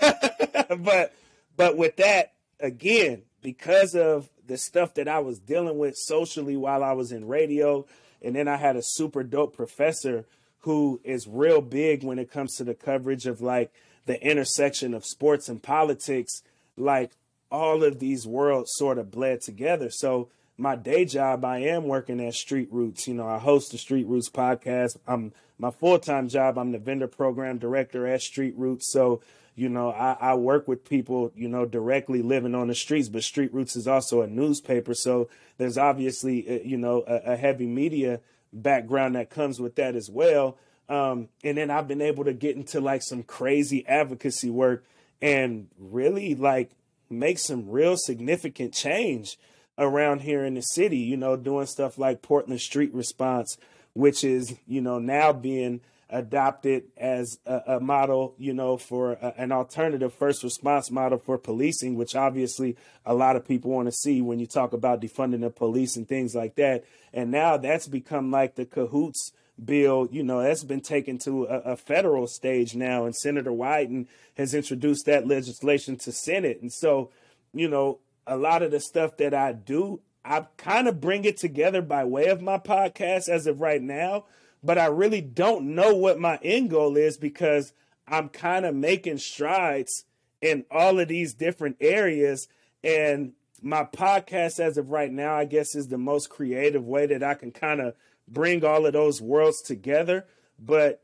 [0.83, 1.13] but
[1.55, 6.83] but with that again, because of the stuff that I was dealing with socially while
[6.83, 7.85] I was in radio,
[8.21, 10.25] and then I had a super dope professor
[10.59, 13.71] who is real big when it comes to the coverage of like
[14.05, 16.41] the intersection of sports and politics.
[16.77, 17.11] Like
[17.51, 19.89] all of these worlds sort of bled together.
[19.89, 23.07] So my day job, I am working at Street Roots.
[23.07, 24.97] You know, I host the Street Roots podcast.
[25.07, 26.57] I'm my full time job.
[26.57, 28.91] I'm the vendor program director at Street Roots.
[28.91, 29.21] So,
[29.55, 33.09] you know, I, I, work with people, you know, directly living on the streets.
[33.09, 37.35] But Street Roots is also a newspaper, so there's obviously, uh, you know, a, a
[37.35, 38.19] heavy media
[38.51, 40.57] background that comes with that as well.
[40.89, 44.85] Um, and then I've been able to get into like some crazy advocacy work
[45.21, 46.71] and really like
[47.09, 49.37] make some real significant change
[49.77, 53.57] around here in the city, you know, doing stuff like Portland Street Response,
[53.93, 59.33] which is, you know, now being adopted as a, a model, you know, for a,
[59.37, 63.91] an alternative first response model for policing, which obviously a lot of people want to
[63.91, 66.83] see when you talk about defunding the police and things like that.
[67.13, 69.31] And now that's become like the CAHOOTS
[69.63, 74.07] bill, you know, that's been taken to a, a, federal stage now, and Senator Wyden
[74.35, 76.59] has introduced that legislation to Senate.
[76.61, 77.11] And so,
[77.53, 81.37] you know, a lot of the stuff that I do, I kind of bring it
[81.37, 84.25] together by way of my podcast as of right now,
[84.63, 87.73] but I really don't know what my end goal is because
[88.07, 90.05] I'm kind of making strides
[90.41, 92.47] in all of these different areas.
[92.83, 97.23] And my podcast, as of right now, I guess is the most creative way that
[97.23, 97.95] I can kind of
[98.27, 100.25] bring all of those worlds together.
[100.57, 101.01] But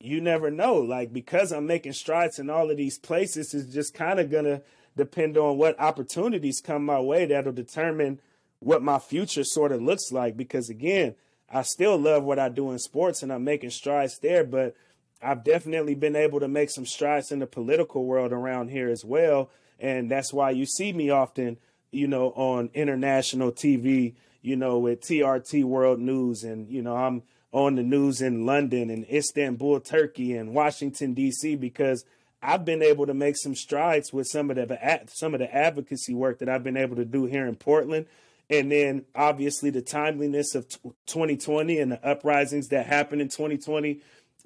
[0.00, 0.76] you never know.
[0.76, 4.62] Like because I'm making strides in all of these places, is just kind of gonna
[4.96, 8.20] depend on what opportunities come my way that'll determine
[8.60, 10.36] what my future sort of looks like.
[10.36, 11.14] Because again,
[11.50, 14.74] I still love what I do in sports and I'm making strides there, but
[15.22, 19.04] I've definitely been able to make some strides in the political world around here as
[19.04, 19.50] well.
[19.80, 21.58] And that's why you see me often,
[21.90, 26.44] you know, on international TV, you know, with TRT World News.
[26.44, 31.56] And, you know, I'm on the news in London and Istanbul, Turkey, and Washington, D.C.,
[31.56, 32.04] because
[32.44, 36.12] I've been able to make some strides with some of the some of the advocacy
[36.12, 38.06] work that I've been able to do here in Portland,
[38.50, 40.68] and then obviously the timeliness of
[41.06, 44.00] 2020 and the uprisings that happened in 2020.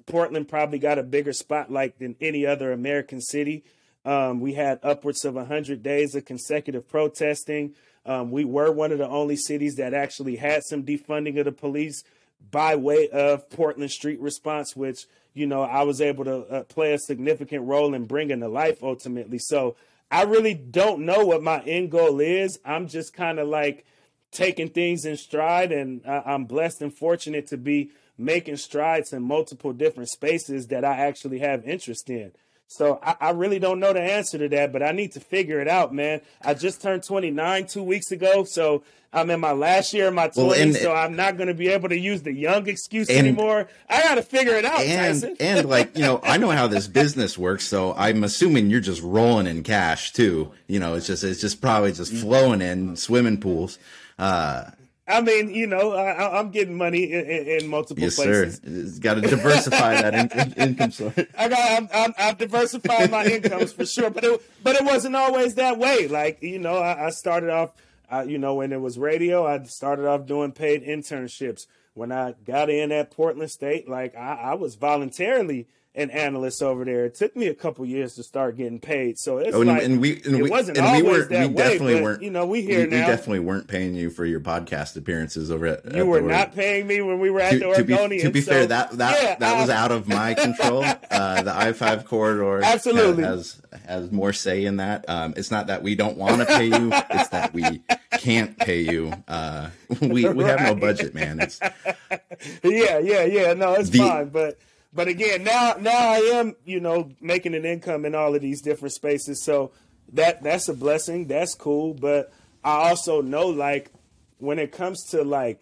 [0.05, 3.65] Portland probably got a bigger spotlight than any other American city.
[4.05, 7.75] Um, we had upwards of 100 days of consecutive protesting.
[8.05, 11.51] Um, we were one of the only cities that actually had some defunding of the
[11.51, 12.03] police
[12.49, 16.93] by way of Portland Street Response, which you know, I was able to uh, play
[16.93, 19.39] a significant role in bringing to life ultimately.
[19.39, 19.75] So
[20.11, 22.59] I really don't know what my end goal is.
[22.65, 23.85] I'm just kind of like
[24.31, 29.73] taking things in stride, and I'm blessed and fortunate to be making strides in multiple
[29.73, 32.31] different spaces that I actually have interest in.
[32.71, 35.59] So I, I, really don't know the answer to that, but I need to figure
[35.59, 36.21] it out, man.
[36.39, 40.27] I just turned 29 two weeks ago, so I'm in my last year of my
[40.27, 43.09] 20s, well, and, so I'm not going to be able to use the young excuse
[43.09, 43.67] and, anymore.
[43.89, 45.37] I got to figure it out, and, Tyson.
[45.39, 49.01] and like you know, I know how this business works, so I'm assuming you're just
[49.01, 50.51] rolling in cash too.
[50.67, 53.79] You know, it's just it's just probably just flowing in swimming pools.
[54.19, 54.69] Uh,
[55.09, 58.61] I mean, you know, I, am getting money in, in, in multiple yes, places.
[58.63, 58.99] Yes, sir.
[59.01, 61.15] Got to diversify that in, income source.
[61.37, 65.15] I got, I'm, i have diversified my incomes for sure, but it, but it wasn't
[65.15, 66.07] always that way.
[66.07, 67.71] Like, you know, I, I started off,
[68.11, 71.65] uh, you know, when it was radio, I started off doing paid internships.
[71.95, 75.67] When I got in at Portland State, like I, I was voluntarily
[75.99, 77.05] an analyst over there.
[77.05, 79.19] It took me a couple years to start getting paid.
[79.19, 81.29] So it's oh, and, like and we and it we, wasn't and always we weren't,
[81.29, 82.23] that we definitely way, weren't.
[82.23, 83.01] You know, we here we, now.
[83.01, 85.85] We definitely weren't paying you for your podcast appearances over at.
[85.93, 88.09] You at were not paying me when we were at to, the Oregonian.
[88.09, 90.85] To be, to be so, fair, that that yeah, that was out of my control.
[91.09, 95.07] Uh, the I five corridor absolutely has has more say in that.
[95.09, 97.81] Um, it's not that we don't want to pay you; it's that we
[98.11, 99.11] can't pay you.
[99.27, 99.69] Uh,
[100.01, 100.59] we we right.
[100.59, 101.39] have no budget, man.
[101.39, 101.59] It's
[102.63, 103.53] yeah, yeah, yeah.
[103.53, 104.57] No, it's the, fine, but
[104.93, 108.61] but again, now now I am, you know, making an income in all of these
[108.61, 109.43] different spaces.
[109.43, 109.71] So
[110.13, 111.27] that that's a blessing.
[111.27, 111.93] That's cool.
[111.93, 112.31] But
[112.63, 113.91] I also know like
[114.37, 115.61] when it comes to like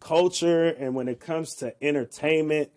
[0.00, 2.70] culture and when it comes to entertainment,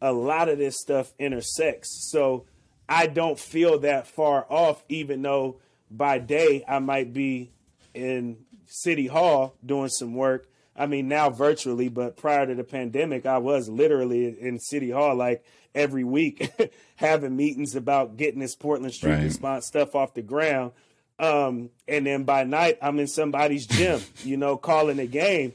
[0.00, 2.10] a lot of this stuff intersects.
[2.10, 2.44] So
[2.88, 7.52] I don't feel that far off, even though by day I might be
[7.94, 13.26] in City Hall doing some work I mean, now virtually, but prior to the pandemic,
[13.26, 16.50] I was literally in City Hall like every week
[16.96, 19.24] having meetings about getting this Portland Street right.
[19.24, 20.72] response stuff off the ground.
[21.18, 25.52] Um, and then by night, I'm in somebody's gym, you know, calling a game.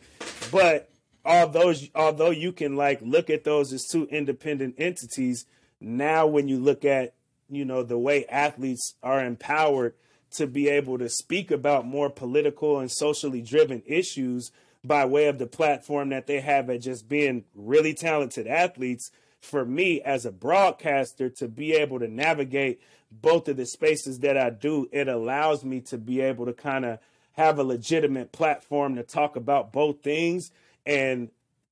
[0.51, 0.89] But
[1.25, 5.45] although although you can like look at those as two independent entities,
[5.82, 7.15] now when you look at
[7.49, 9.93] you know the way athletes are empowered
[10.30, 14.51] to be able to speak about more political and socially driven issues
[14.88, 19.65] by way of the platform that they have at just being really talented athletes for
[19.65, 24.50] me as a broadcaster to be able to navigate both of the spaces that I
[24.50, 27.00] do, it allows me to be able to kind of
[27.34, 30.52] have a legitimate platform to talk about both things.
[30.86, 31.30] And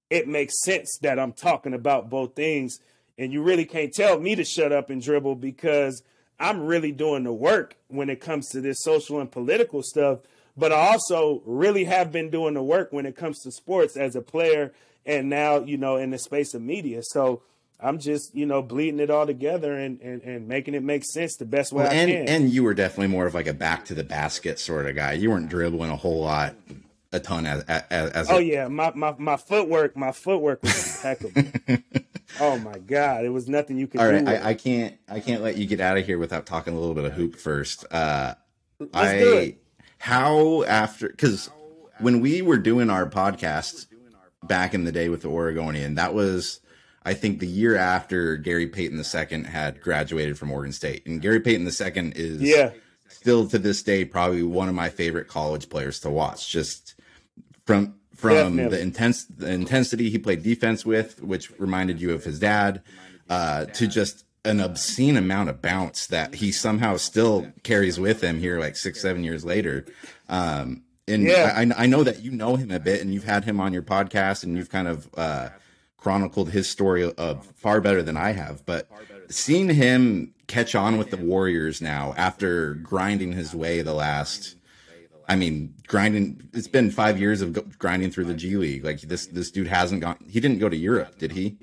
[0.10, 2.80] it makes sense that I'm talking about both things.
[3.18, 6.04] And you really can't tell me to shut up and dribble because
[6.40, 10.20] I'm really doing the work when it comes to this social and political stuff
[10.58, 14.16] but I also really have been doing the work when it comes to sports as
[14.16, 14.74] a player
[15.06, 17.02] and now, you know, in the space of media.
[17.04, 17.42] So
[17.80, 21.36] I'm just, you know, bleeding it all together and, and, and making it make sense
[21.36, 22.30] the best way well, and, I can.
[22.30, 25.14] And you were definitely more of like a back to the basket sort of guy.
[25.14, 26.56] You weren't dribbling a whole lot,
[27.12, 28.42] a ton as, as, as Oh a...
[28.42, 31.84] yeah, my, my my footwork, my footwork was impeccable.
[32.40, 35.44] oh my god, it was nothing you could all right, I, I, can't I can't
[35.44, 37.86] let you get out of here without talking a little bit of hoop first.
[37.92, 38.36] Uh,
[38.80, 39.65] Let's I, do it
[39.98, 41.50] how after because
[42.00, 43.88] when we were doing our podcast
[44.44, 46.60] back in the day with the Oregonian, that was
[47.04, 51.40] I think the year after Gary Payton II had graduated from Oregon State, and Gary
[51.40, 52.72] Payton II is yeah
[53.08, 56.50] still to this day probably one of my favorite college players to watch.
[56.50, 56.96] Just
[57.66, 58.78] from from Definitely.
[58.78, 62.82] the intense the intensity he played defense with, which reminded you of his dad,
[63.30, 68.40] uh, to just an obscene amount of bounce that he somehow still carries with him
[68.40, 69.86] here, like six, seven years later.
[70.30, 71.54] Um, and yeah.
[71.56, 73.82] I, I know that you know him a bit, and you've had him on your
[73.82, 75.50] podcast, and you've kind of uh,
[75.98, 78.66] chronicled his story of far better than I have.
[78.66, 78.88] But
[79.30, 84.56] seeing him catch on with the Warriors now after grinding his way the last,
[85.28, 86.50] I mean, grinding.
[86.54, 88.86] It's been five years of grinding through the G League.
[88.86, 90.18] Like this, this dude hasn't gone.
[90.28, 91.58] He didn't go to Europe, did he?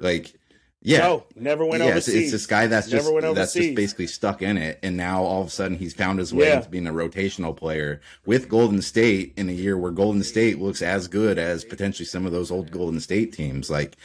[0.00, 0.39] Like
[0.82, 2.14] yeah, no, never went yeah, overseas.
[2.14, 5.42] It's, it's, this guy that's just that's just basically stuck in it, and now all
[5.42, 6.56] of a sudden he's found his way yeah.
[6.56, 10.80] into being a rotational player with Golden State in a year where Golden State looks
[10.80, 13.68] as good as potentially some of those old Golden State teams.
[13.68, 13.96] Like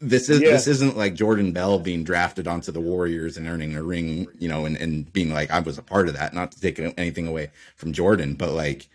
[0.00, 0.50] this is yeah.
[0.50, 4.48] this isn't like Jordan Bell being drafted onto the Warriors and earning a ring, you
[4.48, 6.34] know, and, and being like I was a part of that.
[6.34, 8.88] Not to take anything away from Jordan, but like,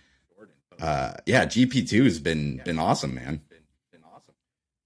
[0.80, 3.42] uh, yeah, GP two has been been awesome, man.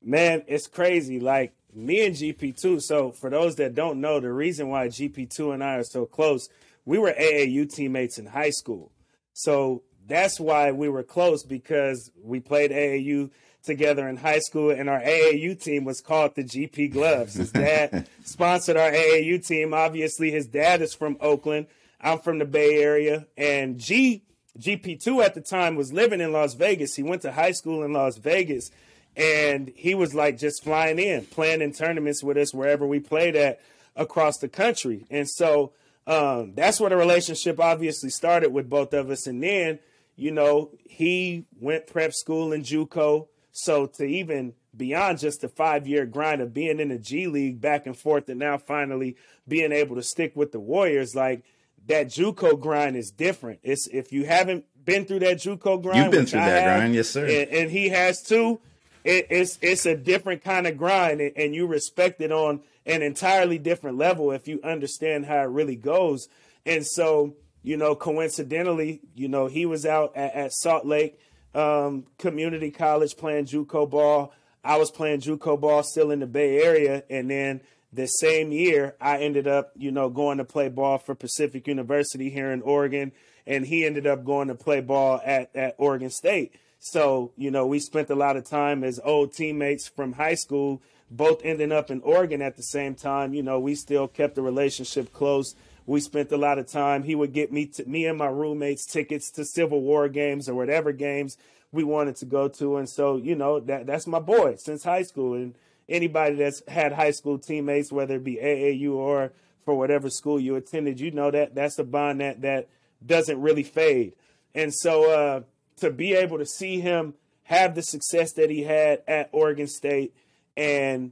[0.03, 1.19] Man, it's crazy.
[1.19, 2.81] Like me and GP2.
[2.81, 6.49] So for those that don't know, the reason why GP2 and I are so close,
[6.85, 8.91] we were AAU teammates in high school.
[9.33, 13.29] So that's why we were close because we played AAU
[13.63, 17.35] together in high school, and our AAU team was called the GP Gloves.
[17.35, 19.73] His dad sponsored our AAU team.
[19.73, 21.67] Obviously, his dad is from Oakland.
[21.99, 24.23] I'm from the Bay Area, and G
[24.59, 26.95] GP2 at the time was living in Las Vegas.
[26.95, 28.69] He went to high school in Las Vegas
[29.15, 33.35] and he was like just flying in, playing in tournaments with us wherever we played
[33.35, 33.59] at
[33.95, 35.05] across the country.
[35.09, 35.73] And so
[36.07, 39.27] um, that's where the relationship obviously started with both of us.
[39.27, 39.79] And then,
[40.15, 43.27] you know, he went prep school in JUCO.
[43.51, 47.59] So to even beyond just the five year grind of being in the G League
[47.59, 51.43] back and forth, and now finally being able to stick with the Warriors, like
[51.87, 53.59] that JUCO grind is different.
[53.61, 56.77] It's if you haven't been through that JUCO grind, you've been through I that have,
[56.77, 58.61] grind, yes, sir, and, and he has too
[59.03, 63.01] it, it's it's a different kind of grind, and, and you respect it on an
[63.01, 66.27] entirely different level if you understand how it really goes.
[66.65, 71.19] And so, you know, coincidentally, you know, he was out at, at Salt Lake
[71.53, 74.33] um, Community College playing JUCO ball.
[74.63, 77.61] I was playing JUCO ball still in the Bay Area, and then
[77.93, 82.29] the same year I ended up, you know, going to play ball for Pacific University
[82.29, 83.11] here in Oregon,
[83.45, 86.55] and he ended up going to play ball at at Oregon State.
[86.83, 90.81] So, you know, we spent a lot of time as old teammates from high school,
[91.11, 93.35] both ending up in Oregon at the same time.
[93.35, 95.53] You know, we still kept the relationship close.
[95.85, 97.03] We spent a lot of time.
[97.03, 100.55] He would get me, to, me and my roommates tickets to Civil War games or
[100.55, 101.37] whatever games
[101.71, 102.77] we wanted to go to.
[102.77, 105.35] And so, you know, that that's my boy since high school.
[105.35, 105.53] And
[105.87, 109.33] anybody that's had high school teammates, whether it be AAU or
[109.65, 112.69] for whatever school you attended, you know that that's a bond that that
[113.05, 114.13] doesn't really fade.
[114.55, 115.41] And so, uh,
[115.81, 117.13] to be able to see him
[117.43, 120.15] have the success that he had at Oregon State
[120.55, 121.11] and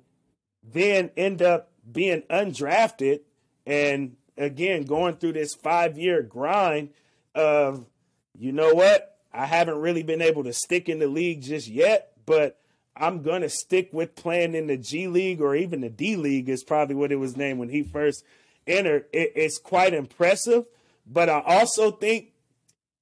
[0.63, 3.21] then end up being undrafted
[3.65, 6.89] and again going through this five year grind
[7.35, 7.85] of,
[8.37, 12.13] you know what, I haven't really been able to stick in the league just yet,
[12.25, 12.59] but
[12.95, 16.49] I'm going to stick with playing in the G League or even the D League,
[16.49, 18.23] is probably what it was named when he first
[18.67, 19.05] entered.
[19.13, 20.65] It, it's quite impressive,
[21.05, 22.33] but I also think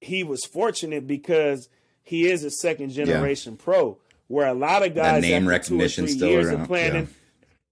[0.00, 1.68] he was fortunate because
[2.02, 3.64] he is a second generation yeah.
[3.64, 6.60] pro, where a lot of guys that name recognition two or three years around.
[6.60, 7.08] of playing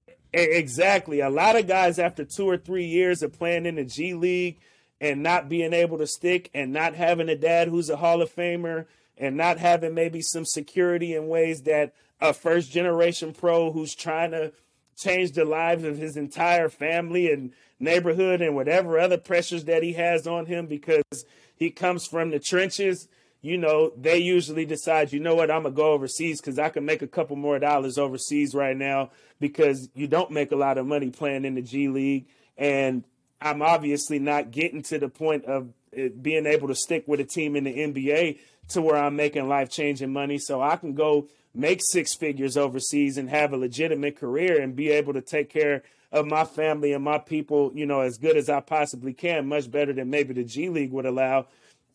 [0.09, 0.15] yeah.
[0.41, 4.15] exactly a lot of guys after two or three years of playing in the G
[4.15, 4.59] League
[5.01, 8.35] and not being able to stick and not having a dad who's a Hall of
[8.35, 8.87] Famer
[9.19, 14.31] and not having maybe some security in ways that a first generation pro who's trying
[14.31, 14.53] to
[14.97, 19.93] change the lives of his entire family and neighborhood and whatever other pressures that he
[19.93, 21.03] has on him because
[21.57, 23.09] he comes from the trenches,
[23.43, 26.69] you know, they usually decide, you know what, I'm going to go overseas because I
[26.69, 30.79] can make a couple more dollars overseas right now because you don't make a lot
[30.79, 32.27] of money playing in the G League.
[32.57, 33.05] And
[33.41, 35.73] I'm obviously not getting to the point of
[36.21, 38.39] being able to stick with a team in the NBA
[38.71, 40.39] to where I'm making life changing money.
[40.39, 44.91] So I can go make six figures overseas and have a legitimate career and be
[44.91, 45.83] able to take care
[46.13, 49.71] of my family and my people, you know, as good as I possibly can, much
[49.71, 51.47] better than maybe the G League would allow.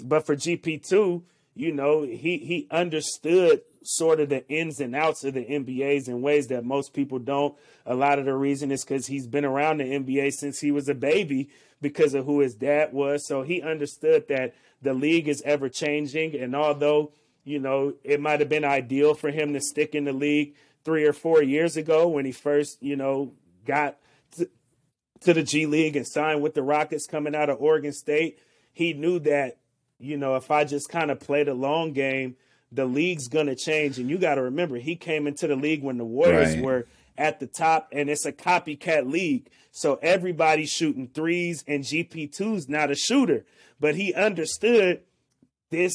[0.03, 1.23] But for GP2,
[1.55, 6.21] you know, he he understood sort of the ins and outs of the NBAs in
[6.21, 7.55] ways that most people don't.
[7.85, 10.87] A lot of the reason is because he's been around the NBA since he was
[10.87, 11.49] a baby
[11.81, 13.27] because of who his dad was.
[13.27, 16.35] So he understood that the league is ever changing.
[16.35, 17.11] And although,
[17.43, 21.05] you know, it might have been ideal for him to stick in the league three
[21.05, 23.33] or four years ago when he first, you know,
[23.65, 23.97] got
[24.37, 24.49] to,
[25.21, 28.39] to the G League and signed with the Rockets coming out of Oregon State,
[28.73, 29.57] he knew that,
[29.99, 32.35] you know, if I just kind of play the long game,
[32.71, 33.99] the league's going to change.
[33.99, 36.63] And you got to remember, he came into the league when the Warriors right.
[36.63, 36.87] were
[37.17, 39.49] at the top, and it's a copycat league.
[39.71, 43.45] So everybody's shooting threes, and GP2's not a shooter.
[43.79, 45.01] But he understood
[45.69, 45.93] this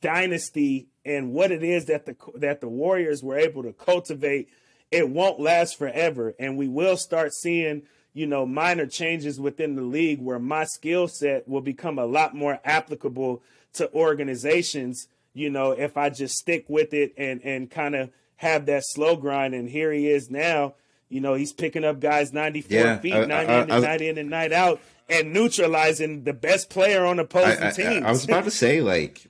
[0.00, 4.48] dynasty and what it is that the that the Warriors were able to cultivate
[4.90, 6.34] it won't last forever.
[6.38, 7.82] And we will start seeing,
[8.12, 12.34] you know, minor changes within the league where my skill set will become a lot
[12.34, 13.42] more applicable
[13.74, 18.66] to organizations, you know, if I just stick with it and and kind of have
[18.66, 19.54] that slow grind.
[19.54, 20.74] And here he is now,
[21.08, 24.00] you know, he's picking up guys 94 yeah, feet, I, night I, in and night
[24.00, 28.04] in and night out, and neutralizing the best player on opposing teams.
[28.04, 29.26] I was about to say, like,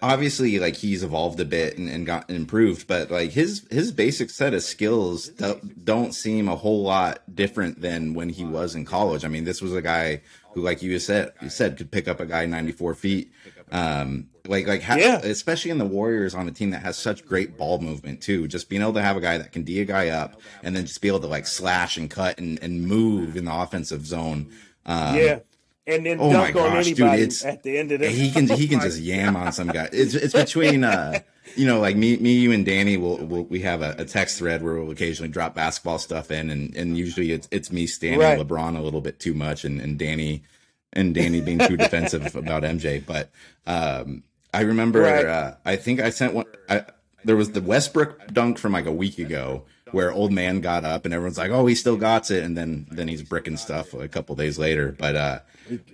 [0.00, 4.30] obviously like he's evolved a bit and, and got improved but like his his basic
[4.30, 8.84] set of skills don't, don't seem a whole lot different than when he was in
[8.84, 9.24] college.
[9.24, 12.20] I mean this was a guy who like you said you said could pick up
[12.20, 13.32] a guy 94 feet.
[13.70, 15.18] Um like like ha- yeah.
[15.18, 18.48] especially in the warriors on a team that has such great ball movement too.
[18.48, 20.86] Just being able to have a guy that can d a guy up and then
[20.86, 24.50] just be able to like slash and cut and, and move in the offensive zone
[24.86, 25.40] um, yeah
[25.88, 28.68] and then oh dunk on anybody dude, at the end of the he can he
[28.68, 29.88] can just yam on some guy.
[29.92, 31.20] It's it's between uh
[31.56, 34.38] you know like me me you and Danny will, will we have a, a, text
[34.38, 38.20] thread where we'll occasionally drop basketball stuff in and and usually it's it's me standing
[38.20, 38.38] right.
[38.38, 40.44] LeBron a little bit too much and and Danny
[40.92, 43.04] and Danny being too defensive about MJ.
[43.04, 43.30] But
[43.66, 44.22] um
[44.52, 45.26] I remember right.
[45.26, 46.46] uh, I think I sent one.
[46.68, 46.84] I,
[47.24, 51.04] there was the Westbrook dunk from like a week ago where old man got up
[51.04, 54.08] and everyone's like, "Oh, he still got it," and then then he's bricking stuff a
[54.08, 54.94] couple days later.
[54.98, 55.38] But uh,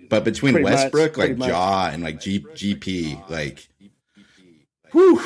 [0.08, 3.68] but between pretty Westbrook, much, like Ja, and like G, GP, like,
[4.92, 5.20] whew.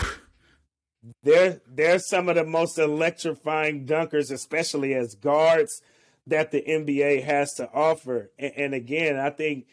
[1.22, 5.80] They're they're some of the most electrifying dunkers, especially as guards,
[6.26, 8.30] that the NBA has to offer.
[8.38, 9.66] And, and again, I think,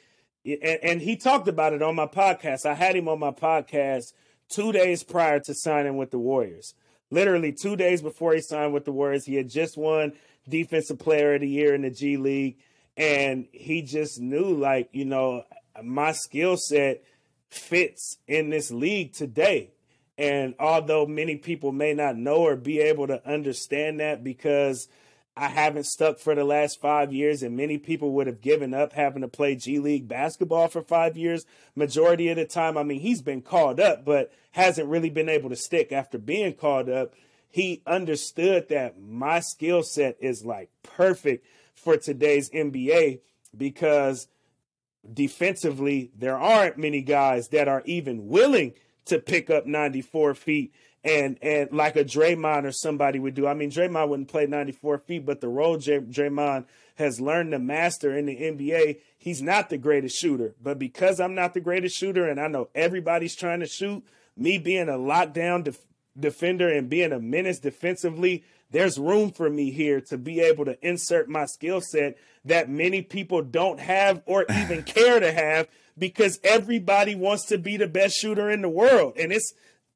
[0.45, 2.65] and, and he talked about it on my podcast.
[2.65, 4.13] I had him on my podcast
[4.49, 6.73] two days prior to signing with the Warriors
[7.11, 9.25] literally two days before he signed with the Warriors.
[9.25, 10.13] He had just won
[10.47, 12.57] Defensive Player of the Year in the G League.
[12.97, 15.43] And he just knew, like, you know,
[15.83, 17.03] my skill set
[17.49, 19.71] fits in this league today.
[20.17, 24.87] And although many people may not know or be able to understand that because
[25.37, 28.93] I haven't stuck for the last five years, and many people would have given up
[28.93, 31.45] having to play G League basketball for five years.
[31.75, 35.49] Majority of the time, I mean, he's been called up, but hasn't really been able
[35.49, 37.13] to stick after being called up.
[37.51, 41.45] He understood that my skill set is like perfect
[41.75, 43.19] for today's NBA
[43.55, 44.27] because
[45.11, 48.73] defensively, there aren't many guys that are even willing
[49.05, 50.73] to pick up 94 feet
[51.03, 53.47] and and like a Draymond or somebody would do.
[53.47, 56.65] I mean, Draymond wouldn't play 94 feet, but the role J- Draymond
[56.95, 60.55] has learned to master in the NBA, he's not the greatest shooter.
[60.61, 64.03] But because I'm not the greatest shooter, and I know everybody's trying to shoot,
[64.35, 65.85] me being a lockdown def-
[66.17, 70.77] defender and being a menace defensively, there's room for me here to be able to
[70.85, 76.39] insert my skill set that many people don't have or even care to have because
[76.43, 79.13] everybody wants to be the best shooter in the world.
[79.17, 79.53] And it's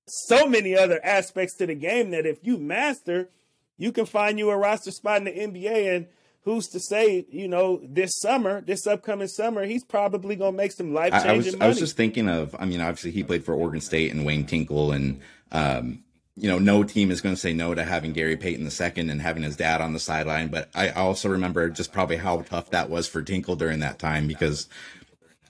[0.07, 3.29] so many other aspects to the game that if you master,
[3.77, 5.95] you can find you a roster spot in the NBA.
[5.95, 6.07] And
[6.43, 10.71] who's to say, you know, this summer, this upcoming summer, he's probably going to make
[10.71, 11.65] some life changing money.
[11.65, 14.45] I was just thinking of, I mean, obviously he played for Oregon State and Wayne
[14.45, 16.03] Tinkle, and um,
[16.39, 19.09] you know, no team is going to say no to having Gary Payton the second
[19.09, 20.47] and having his dad on the sideline.
[20.47, 24.25] But I also remember just probably how tough that was for Tinkle during that time
[24.25, 24.69] because,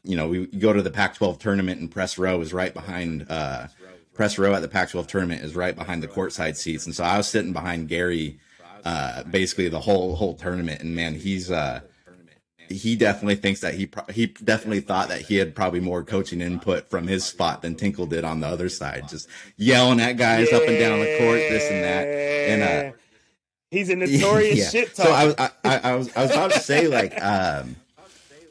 [0.03, 3.27] you know, we go to the Pac-12 tournament and press row is right behind.
[3.29, 3.67] Uh,
[4.15, 7.17] press row at the Pac-12 tournament is right behind the courtside seats, and so I
[7.17, 8.39] was sitting behind Gary,
[8.83, 10.81] uh, basically the whole whole tournament.
[10.81, 11.81] And man, he's uh,
[12.69, 16.41] he definitely thinks that he pro- he definitely thought that he had probably more coaching
[16.41, 20.47] input from his spot than Tinkle did on the other side, just yelling at guys
[20.51, 20.57] yeah.
[20.57, 22.97] up and down the court, this and that, and uh,
[23.71, 24.69] he's a notorious yeah.
[24.69, 25.09] shit talker.
[25.09, 27.75] So I was I, I, was I was about to say like um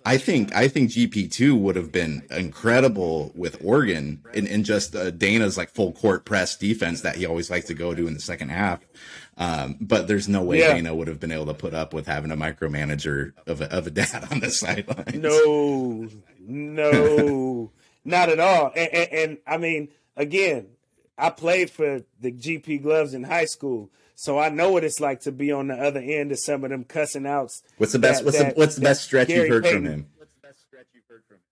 [0.05, 4.97] I think I think GP two would have been incredible with Oregon in, in just
[4.97, 8.15] uh, Dana's like full court press defense that he always likes to go to in
[8.15, 8.81] the second half.
[9.39, 10.75] Um, but there's no way yeah.
[10.75, 13.87] Dana would have been able to put up with having a micromanager of a, of
[13.87, 15.21] a dad on the sideline.
[15.21, 16.09] No,
[16.41, 17.71] no,
[18.05, 18.73] not at all.
[18.75, 20.71] And, and, and I mean, again,
[21.17, 23.91] I played for the GP gloves in high school.
[24.17, 26.71] So I know what it's like to be on the other end of some of
[26.71, 27.63] them cussing outs.
[27.77, 28.21] What's the best?
[28.21, 29.85] That, what's that, the what's the best stretch you've heard Payton.
[29.85, 30.07] from him?
[30.17, 31.43] What's the best stretch you've heard from him?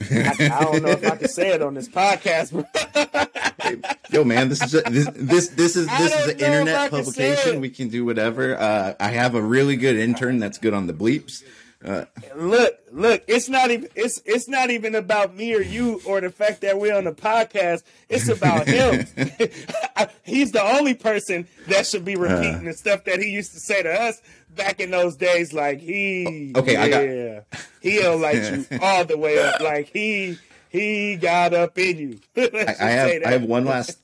[0.00, 2.52] I, I don't know if I can say it on this podcast.
[4.12, 7.60] Yo, man, this is a, this this this is this is an internet publication.
[7.60, 8.56] We can do whatever.
[8.56, 11.42] Uh, I have a really good intern that's good on the bleeps.
[11.84, 16.20] Uh, look, look, it's not even it's it's not even about me or you or
[16.20, 17.82] the fact that we're on the podcast.
[18.08, 19.06] It's about him.
[20.24, 23.60] He's the only person that should be repeating uh, the stuff that he used to
[23.60, 24.20] say to us
[24.56, 25.52] back in those days.
[25.52, 29.60] Like he, okay, yeah, I got he'll light you all the way up.
[29.60, 30.38] Like he
[30.68, 32.20] he got up in you.
[32.36, 33.98] I, I have I have one last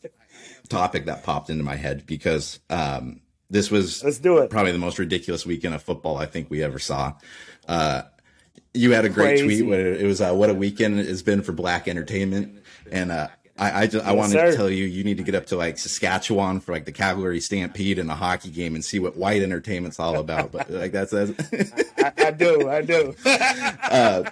[0.68, 4.50] topic that popped into my head because um, this was let's do it.
[4.50, 7.14] Probably the most ridiculous weekend of football I think we ever saw.
[7.66, 8.02] Uh,
[8.74, 9.44] you had a great Crazy.
[9.44, 13.28] tweet where it was uh, what a weekend it's been for black entertainment, and uh,
[13.62, 14.50] I I, just, I wanted sir.
[14.50, 17.40] to tell you you need to get up to like Saskatchewan for like the Calgary
[17.40, 20.52] Stampede and a hockey game and see what white entertainment's all about.
[20.52, 21.32] But like that's, that's
[21.98, 23.14] I, I, do, I do.
[23.24, 24.24] uh,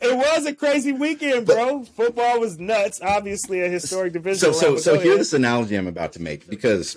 [0.00, 1.84] it was a crazy weekend, bro.
[1.84, 3.00] Football was nuts.
[3.00, 4.38] Obviously, a historic division.
[4.38, 6.96] So, so, so here's this analogy I'm about to make because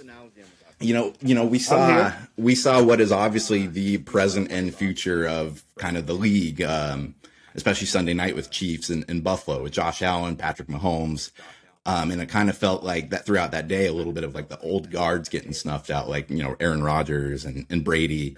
[0.79, 5.27] you know, you know, we saw we saw what is obviously the present and future
[5.27, 7.15] of kind of the league, um,
[7.55, 11.31] especially Sunday night with Chiefs and, and Buffalo with Josh Allen, Patrick Mahomes.
[11.87, 14.35] Um, and it kind of felt like that throughout that day, a little bit of
[14.35, 18.35] like the old guards getting snuffed out, like, you know, Aaron Rodgers and, and Brady.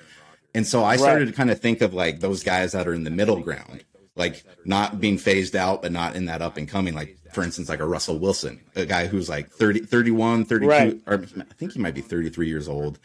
[0.54, 1.32] And so I started right.
[1.32, 3.84] to kind of think of like those guys that are in the middle ground,
[4.16, 7.70] like not being phased out, but not in that up and coming, like for instance,
[7.70, 11.02] like a Russell Wilson, a guy who's like 30, 31, 32, right.
[11.08, 13.00] or I think he might be 33 years old.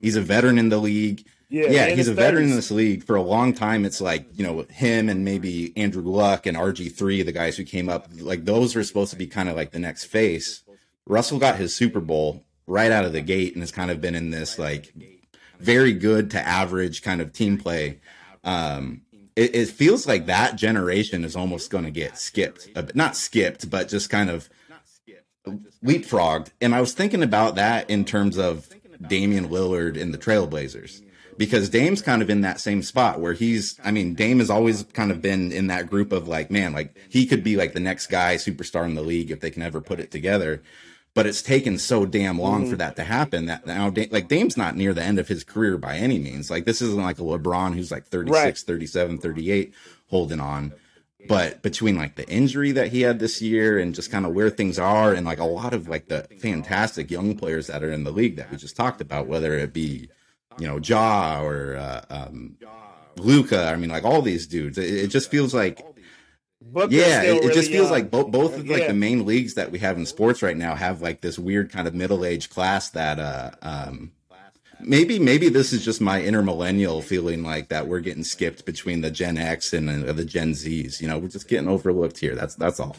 [0.00, 1.26] He's a veteran in the league.
[1.50, 2.16] Yeah, yeah he's a 30s.
[2.16, 3.84] veteran in this league for a long time.
[3.84, 7.88] It's like, you know, him and maybe Andrew Luck and RG3, the guys who came
[7.88, 10.62] up, like those are supposed to be kind of like the next face.
[11.06, 14.14] Russell got his Super Bowl right out of the gate and has kind of been
[14.14, 14.92] in this like
[15.58, 18.00] very good to average kind of team play.
[18.44, 19.02] Um,
[19.34, 23.88] it, it feels like that generation is almost going to get skipped, not skipped, but
[23.88, 24.50] just kind of
[25.82, 26.50] leapfrogged.
[26.60, 28.68] And I was thinking about that in terms of
[29.00, 31.00] Damian Lillard and the Trailblazers
[31.38, 34.82] because Dame's kind of in that same spot where he's, I mean, Dame has always
[34.92, 37.80] kind of been in that group of like, man, like he could be like the
[37.80, 40.62] next guy superstar in the league if they can ever put it together
[41.18, 42.70] but it's taken so damn long mm-hmm.
[42.70, 45.76] for that to happen that now like Dame's not near the end of his career
[45.76, 46.48] by any means.
[46.48, 48.56] Like this isn't like a LeBron who's like 36, right.
[48.56, 49.74] 37, 38
[50.10, 50.72] holding on.
[51.26, 54.48] But between like the injury that he had this year and just kind of where
[54.48, 58.04] things are and like a lot of like the fantastic young players that are in
[58.04, 60.08] the league that we just talked about, whether it be,
[60.58, 62.56] you know, Ja or uh, um,
[63.16, 65.80] Luka, I mean, like all these dudes, it, it just feels like
[66.60, 67.92] Booker's yeah, it, it just feels young.
[67.92, 68.88] like both both of like yeah.
[68.88, 71.86] the main leagues that we have in sports right now have like this weird kind
[71.86, 74.12] of middle aged class that uh um
[74.80, 79.00] maybe maybe this is just my inner millennial feeling like that we're getting skipped between
[79.00, 81.00] the Gen X and uh, the Gen Zs.
[81.00, 82.34] You know, we're just getting overlooked here.
[82.34, 82.96] That's that's all.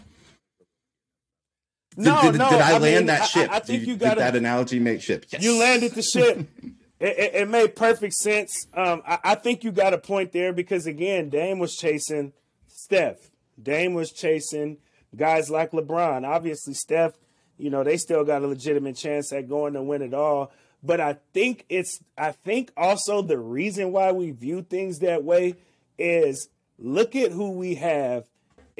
[1.97, 2.49] No, did, did, no.
[2.49, 3.51] Did I, I land mean, that ship?
[3.51, 5.26] I, I think did, you got that analogy make ship.
[5.30, 5.43] Yes.
[5.43, 6.47] You landed the ship.
[7.00, 8.68] it, it, made perfect sense.
[8.74, 12.34] Um, I, I think you got a point there because again, Dame was chasing
[12.68, 13.18] Steph.
[13.62, 14.78] Dame was chasing
[15.16, 16.28] guys like LeBron.
[16.28, 17.14] Obviously, Steph,
[17.58, 20.52] you know, they still got a legitimate chance at going to win it all.
[20.82, 25.56] But I think it's, I think also the reason why we view things that way
[25.97, 28.26] is look at who we have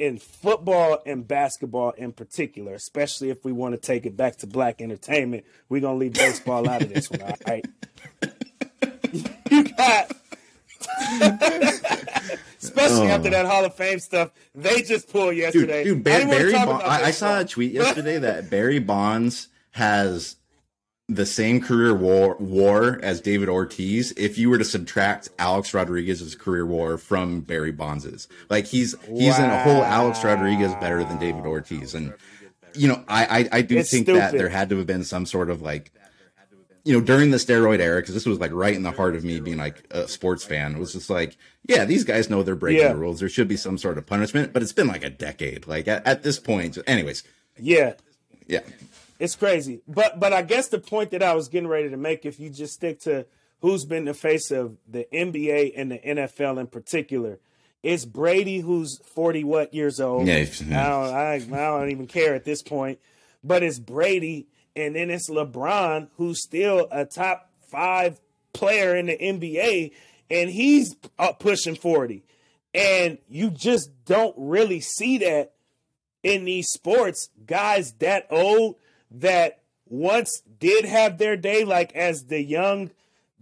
[0.00, 4.46] in football and basketball in particular, especially if we want to take it back to
[4.46, 5.44] black entertainment.
[5.68, 7.66] We're going to leave baseball out of this one, all right?
[9.50, 10.10] you got
[12.62, 13.10] Especially oh.
[13.10, 15.84] after that Hall of Fame stuff they just pulled yesterday.
[15.84, 16.84] Dude, dude Barry, Barry Bonds.
[16.84, 20.36] I, I saw a tweet yesterday that Barry Bonds has
[21.10, 26.34] the same career war, war as David Ortiz if you were to subtract Alex Rodriguez's
[26.36, 28.28] career war from Barry Bonds's.
[28.48, 29.44] Like he's he's wow.
[29.44, 31.94] in a whole Alex Rodriguez better than David Ortiz.
[31.94, 32.14] And
[32.74, 34.20] you know, I I, I do it's think stupid.
[34.20, 35.92] that there had to have been some sort of like
[36.84, 39.22] you know, during the steroid era, because this was like right in the heart of
[39.22, 41.36] me being like a sports fan, it was just like,
[41.68, 42.92] yeah, these guys know they're breaking yeah.
[42.92, 43.20] the rules.
[43.20, 45.66] There should be some sort of punishment, but it's been like a decade.
[45.66, 47.22] Like at, at this point, anyways.
[47.58, 47.94] Yeah.
[48.46, 48.60] Yeah.
[49.20, 49.82] It's crazy.
[49.86, 52.50] But but I guess the point that I was getting ready to make, if you
[52.50, 53.26] just stick to
[53.60, 57.38] who's been the face of the NBA and the NFL in particular,
[57.82, 60.26] it's Brady who's 40 what years old.
[60.26, 60.36] Yeah.
[60.36, 61.38] I don't I, I
[61.78, 62.98] don't even care at this point.
[63.44, 68.20] But it's Brady and then it's LeBron, who's still a top five
[68.52, 69.92] player in the NBA,
[70.30, 70.94] and he's
[71.38, 72.24] pushing 40.
[72.72, 75.52] And you just don't really see that
[76.22, 77.30] in these sports.
[77.46, 78.76] Guys that old
[79.10, 82.90] that once did have their day, like as the young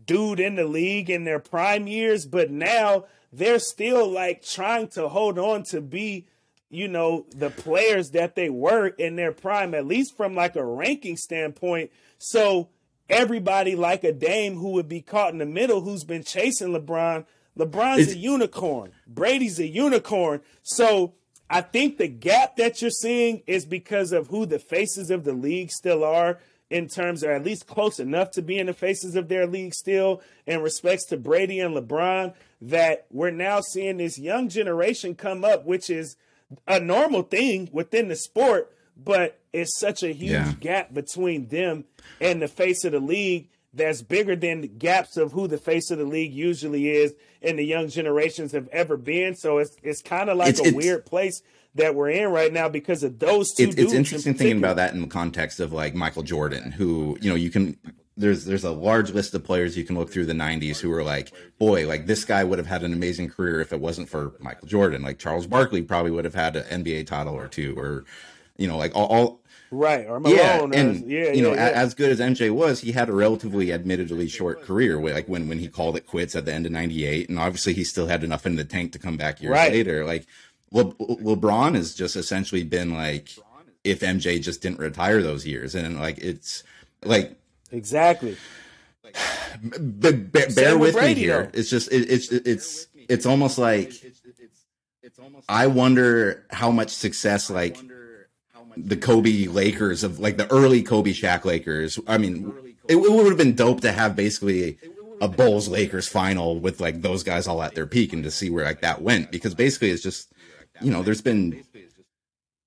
[0.04, 5.08] dude in the league in their prime years, but now they're still like trying to
[5.08, 6.26] hold on to be
[6.70, 10.64] you know, the players that they were in their prime, at least from like a
[10.64, 11.90] ranking standpoint.
[12.18, 12.68] So
[13.08, 17.24] everybody like a Dame who would be caught in the middle who's been chasing LeBron.
[17.58, 18.92] LeBron's it's- a unicorn.
[19.06, 20.42] Brady's a unicorn.
[20.62, 21.14] So
[21.50, 25.32] I think the gap that you're seeing is because of who the faces of the
[25.32, 26.38] league still are
[26.70, 30.20] in terms of at least close enough to being the faces of their league still
[30.46, 35.64] in respects to Brady and LeBron that we're now seeing this young generation come up,
[35.64, 36.16] which is–
[36.66, 40.52] a normal thing within the sport, but it's such a huge yeah.
[40.60, 41.84] gap between them
[42.20, 45.90] and the face of the league that's bigger than the gaps of who the face
[45.90, 49.34] of the league usually is and the young generations have ever been.
[49.34, 51.42] So it's it's kind of like It's- a it's- weird place
[51.74, 53.64] that we're in right now because of those two.
[53.64, 57.18] it's, it's in interesting thinking about that in the context of like Michael Jordan, who
[57.20, 57.76] you know you can
[58.16, 61.04] there's there's a large list of players you can look through the 90s who are
[61.04, 64.32] like, boy, like this guy would have had an amazing career if it wasn't for
[64.40, 65.02] Michael Jordan.
[65.02, 68.04] Like Charles Barkley probably would have had an NBA title or two, or
[68.56, 69.40] you know, like all, all
[69.70, 70.36] right or Malone.
[70.38, 71.80] yeah, or- and yeah, you know, yeah, a- yeah.
[71.82, 75.00] as good as MJ was, he had a relatively, admittedly short career.
[75.00, 77.84] Like when when he called it quits at the end of '98, and obviously he
[77.84, 79.72] still had enough in the tank to come back years Right.
[79.72, 80.04] later.
[80.04, 80.26] Like
[80.70, 83.30] Le- LeBron has just essentially been like,
[83.84, 86.62] if MJ just didn't retire those years, and like it's
[87.04, 87.36] like
[87.72, 88.36] exactly.
[89.62, 91.44] b- b- bear Same with with me here.
[91.52, 91.58] though.
[91.58, 93.92] It's just it, it's it's it's almost like
[95.48, 97.78] I wonder how much success like
[98.84, 101.98] the Kobe Lakers of like the early Kobe Shaq Lakers.
[102.06, 102.52] I mean,
[102.88, 104.78] it, it would have been dope to have basically
[105.20, 108.50] a Bulls Lakers final with like those guys all at their peak and to see
[108.50, 110.32] where like that went because basically it's just
[110.80, 111.64] you know there's been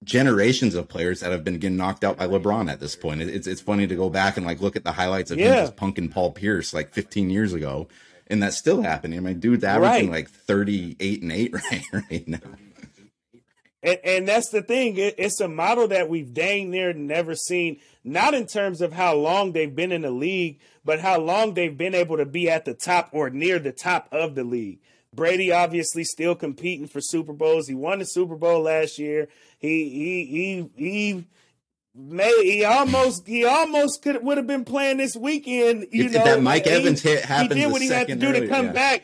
[0.03, 3.21] generations of players that have been getting knocked out by LeBron at this point.
[3.21, 5.61] It's it's funny to go back and like look at the highlights of him Yeah.
[5.61, 7.87] just punking Paul Pierce like 15 years ago,
[8.27, 9.19] and that's still happening.
[9.19, 10.25] I mean, dude's averaging Right.
[10.25, 12.39] like 38 and eight right right now.
[13.83, 14.97] And, and that's the thing.
[14.97, 19.15] It, it's a model that we've dang near never seen, not in terms of how
[19.15, 22.65] long they've been in the league, but how long they've been able to be at
[22.65, 24.79] the top or near the top of the league.
[25.13, 27.67] Brady obviously still competing for Super Bowls.
[27.67, 29.27] He won the Super Bowl last year.
[29.59, 31.27] He he he he
[31.93, 35.87] may he almost he almost could would have been playing this weekend.
[35.91, 38.07] You If- know that Mike He- Evans hit He happened did the what he had
[38.07, 38.71] to second do to come yeah.
[38.71, 39.03] back.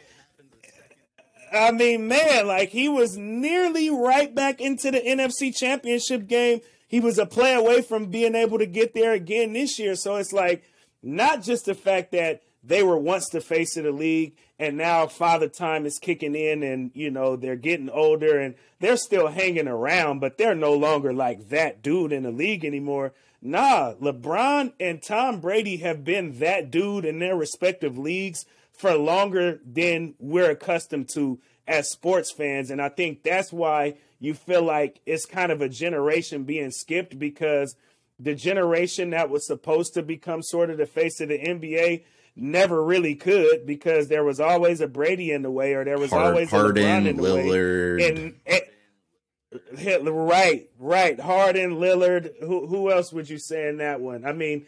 [1.52, 6.62] I mean, man, like he was nearly right back into the NFC championship game.
[6.88, 9.96] He was a play away from being able to get there again this year.
[9.96, 10.64] So it's like
[11.04, 15.08] not just the fact that they were once the face of the league and now
[15.08, 19.68] father time is kicking in and you know they're getting older and they're still hanging
[19.68, 23.14] around, but they're no longer like that dude in the league anymore.
[23.42, 28.46] Nah, LeBron and Tom Brady have been that dude in their respective leagues
[28.78, 32.72] for longer than we're accustomed to as sports fans.
[32.72, 37.20] And I think that's why you feel like it's kind of a generation being skipped
[37.20, 37.76] because
[38.20, 42.04] the generation that was supposed to become sort of the face of the NBA
[42.36, 46.12] never really could because there was always a Brady in the way or there was
[46.12, 47.98] Hard- always Harden, a LeBron in the Lillard.
[48.00, 48.10] way.
[48.10, 48.62] And, and
[49.80, 51.20] Hitler, right, right.
[51.20, 52.32] Harden, Lillard.
[52.42, 54.26] Who who else would you say in that one?
[54.26, 54.66] I mean,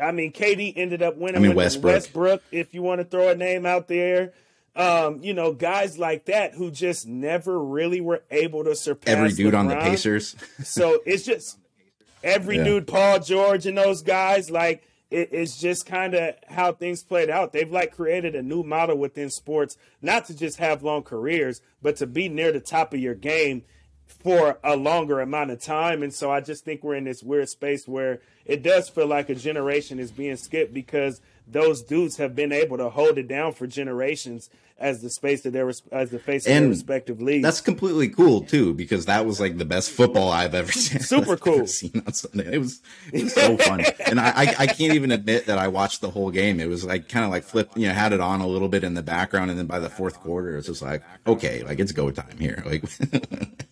[0.00, 1.94] I mean, KD ended up winning I mean, Westbrook.
[1.94, 2.42] Westbrook.
[2.50, 4.32] If you want to throw a name out there,
[4.76, 9.32] um, you know, guys like that who just never really were able to surpass Every
[9.32, 10.36] dude on the Pacers.
[10.62, 11.58] So it's just
[12.24, 12.64] every Yeah.
[12.64, 17.30] dude, Paul George and those guys, like it, it's just kind of how things played
[17.30, 17.52] out.
[17.52, 21.96] They've like created a new model within sports, not to just have long careers, but
[21.96, 23.64] to be near the top of your game
[24.10, 26.02] for a longer amount of time.
[26.02, 29.30] And so I just think we're in this weird space where it does feel like
[29.30, 33.52] a generation is being skipped because those dudes have been able to hold it down
[33.52, 37.42] for generations as the space of their as the face of their respective leagues.
[37.42, 41.00] That's completely cool too, because that was like the best football I've ever seen.
[41.00, 41.66] Super cool.
[41.66, 42.54] Seen on Sunday.
[42.54, 42.80] It was,
[43.12, 46.10] it was so fun, and I, I I can't even admit that I watched the
[46.10, 46.60] whole game.
[46.60, 48.82] It was like kind of like flip, you know, had it on a little bit
[48.82, 51.92] in the background, and then by the fourth quarter, it's just like okay, like it's
[51.92, 52.62] go time here.
[52.64, 52.84] Like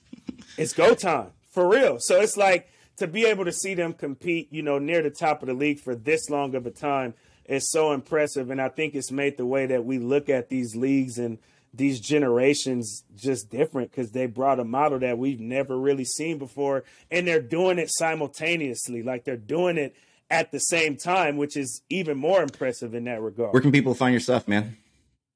[0.58, 1.98] it's go time for real.
[1.98, 5.42] So it's like to be able to see them compete, you know, near the top
[5.42, 7.14] of the league for this long of a time
[7.46, 8.50] is so impressive.
[8.50, 11.38] And I think it's made the way that we look at these leagues and
[11.72, 16.84] these generations just different because they brought a model that we've never really seen before.
[17.10, 19.02] And they're doing it simultaneously.
[19.02, 19.94] Like they're doing it
[20.30, 23.52] at the same time, which is even more impressive in that regard.
[23.52, 24.76] where can people find your stuff, man?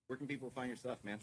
[0.09, 1.19] Where can people find your stuff, man?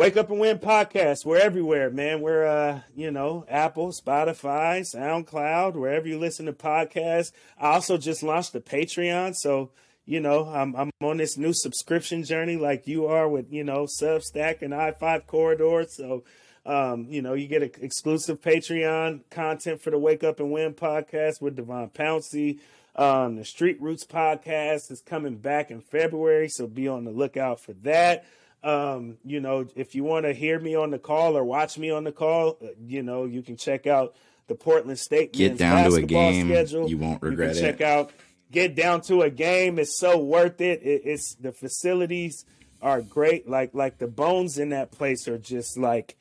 [0.00, 1.26] Wake Up and Win podcast.
[1.26, 2.22] We're everywhere, man.
[2.22, 7.32] We're uh, you know, Apple, Spotify, SoundCloud, wherever you listen to podcasts.
[7.58, 9.72] I also just launched a Patreon, so
[10.06, 13.86] you know, I'm I'm on this new subscription journey like you are with, you know,
[14.00, 15.84] Substack and i5 Corridor.
[15.90, 16.24] So
[16.64, 20.72] um, you know, you get a, exclusive Patreon content for the Wake Up and Win
[20.72, 22.60] podcast with DeVon Pouncey.
[22.96, 27.60] Um, the Street Roots podcast is coming back in February, so be on the lookout
[27.60, 28.24] for that.
[28.62, 31.90] Um, you know, if you want to hear me on the call or watch me
[31.90, 34.14] on the call, uh, you know, you can check out
[34.48, 36.48] the Portland State Get men's down to a game.
[36.48, 36.88] schedule.
[36.88, 37.64] You won't regret you it.
[37.64, 38.12] Check out
[38.50, 39.78] get down to a game.
[39.78, 40.82] It's so worth it.
[40.82, 41.02] it.
[41.04, 42.44] It's the facilities
[42.82, 43.48] are great.
[43.48, 46.16] Like like the bones in that place are just like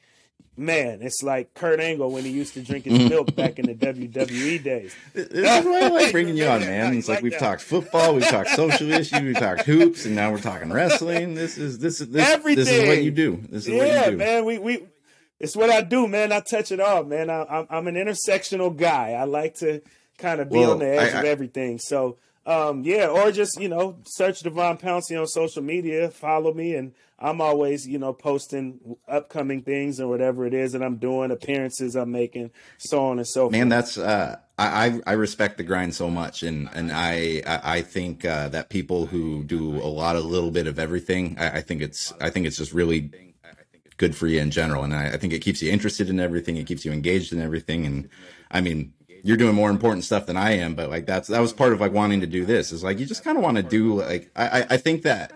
[0.60, 3.74] man, it's like Kurt Angle when he used to drink his milk back in the
[3.76, 4.93] WWE days.
[5.14, 6.95] This is why I like bringing you on, man.
[6.97, 10.39] It's like we've talked football, we've talked social issues, we've talked hoops, and now we're
[10.39, 11.34] talking wrestling.
[11.36, 12.66] This is this is this, Everything.
[12.66, 13.41] this is what you do.
[13.49, 14.18] This is yeah, what you do.
[14.18, 14.45] man.
[14.45, 14.88] We we
[15.39, 16.32] it's what I do, man.
[16.34, 17.30] I touch it all, man.
[17.30, 19.12] I, I'm I'm an intersectional guy.
[19.14, 19.82] I like to
[20.18, 21.80] kind of be Well, on the edge I- of everything.
[21.80, 22.18] So,
[22.50, 26.93] um, yeah, or just you know, search DeVon Pouncey on social media, follow me, and
[27.20, 31.95] I'm always you know posting upcoming things or whatever it is that I'm doing, appearances
[31.95, 33.52] I'm making, so on and so forth.
[33.52, 37.84] Man, that's uh, I, I I respect the grind so much, and and I I
[37.84, 41.62] think uh, that people who do a lot of little bit of everything, I, I
[41.62, 43.12] think it's I think it's just really
[43.97, 46.58] good for you in general, and I, I think it keeps you interested in everything,
[46.58, 48.10] it keeps you engaged in everything, and
[48.50, 48.93] I mean.
[49.24, 51.82] You're doing more important stuff than I am, but like that's that was part of
[51.82, 52.72] like wanting to do this.
[52.72, 55.32] Is like you just kind of want to do like I I- think that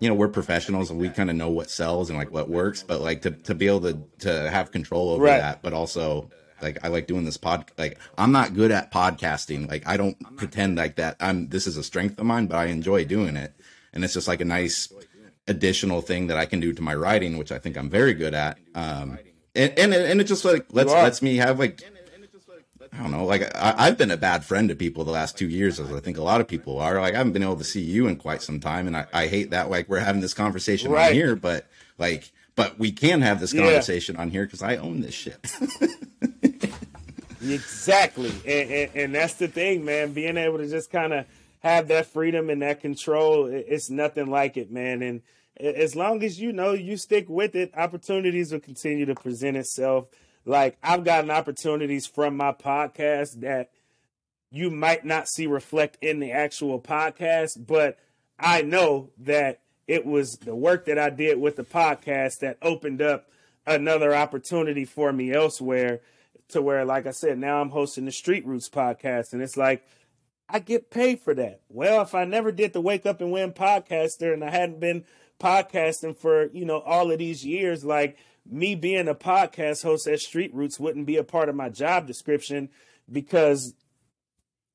[0.00, 2.82] you know we're professionals and we kind of know what sells and like what works
[2.82, 5.38] but like to, to be able to to have control over Right.
[5.38, 6.30] that but also
[6.62, 10.16] like i like doing this pod like i'm not good at podcasting like i don't
[10.38, 13.52] pretend like that i'm this is a strength of mine but i enjoy doing it
[13.92, 14.90] and it's just like a nice
[15.48, 18.32] additional thing that i can do to my writing which i think i'm very good
[18.32, 19.18] at um
[19.54, 21.82] and and, and it just like lets lets me have like
[22.92, 23.24] I don't know.
[23.24, 26.00] Like I, I've been a bad friend to people the last two years, as I
[26.00, 27.00] think a lot of people are.
[27.00, 29.26] Like I haven't been able to see you in quite some time, and I, I
[29.28, 29.70] hate that.
[29.70, 31.08] Like we're having this conversation Right.
[31.08, 31.66] on here, but
[31.98, 33.62] like, but we can have this Yeah.
[33.62, 35.38] conversation on here because I own this shit.
[37.42, 40.12] Exactly, and, and and that's the thing, man.
[40.12, 41.24] Being able to just kind of
[41.60, 45.00] have that freedom and that control, it's nothing like it, man.
[45.00, 45.22] And
[45.58, 50.08] as long as you know you stick with it, opportunities will continue to present itself.
[50.50, 53.70] Like I've gotten opportunities from my podcast that
[54.50, 57.98] you might not see reflect in the actual podcast, but
[58.36, 63.00] I know that it was the work that I did with the podcast that opened
[63.00, 63.30] up
[63.64, 66.00] another opportunity for me elsewhere
[66.48, 69.32] to where, like I said, now I'm hosting the Street Roots podcast.
[69.32, 69.86] And it's like,
[70.48, 71.60] I get paid for that.
[71.68, 75.04] Well, if I never did the Wake Up and Win podcaster and I hadn't been
[75.38, 78.18] podcasting for, you know, all of these years, like
[78.50, 82.06] me being a podcast host at Street Roots wouldn't be a part of my job
[82.06, 82.68] description
[83.10, 83.74] because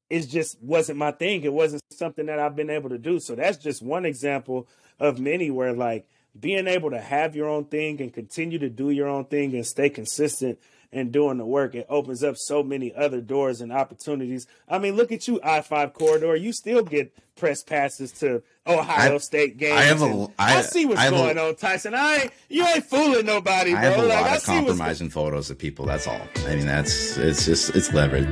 [0.10, 1.44] it just wasn't my thing.
[1.44, 3.20] It wasn't something that I've been able to do.
[3.20, 4.68] So that's just one example
[5.00, 6.08] of many where like
[6.40, 9.66] being able to have your own thing and continue to do your own thing and
[9.66, 10.60] stay consistent
[10.96, 14.48] and doing the work, it opens up so many other doors and opportunities.
[14.68, 16.36] I mean, look at you, I five corridor.
[16.36, 19.78] You still get press passes to Ohio I- State games.
[19.78, 21.94] I have a- I- I see what's I have a- going on, Tyson.
[21.94, 23.80] I ain't, you ain't fooling nobody, bro.
[23.80, 25.86] I have a like, lot I of compromising photos of people.
[25.86, 26.22] That's all.
[26.48, 28.26] I mean, that's it's just it's leverage.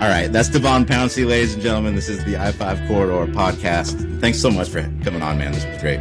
[0.00, 1.94] All right, that's DeVon Pouncey, ladies and gentlemen.
[1.94, 4.20] This is the I Five Corridor podcast.
[4.20, 5.52] Thanks so much for coming on, man.
[5.52, 6.00] This was great.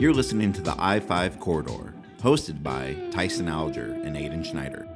[0.00, 1.92] You're listening to the I 5 Corridor,
[2.22, 4.88] hosted by Tyson Alger and Aiden Schneider.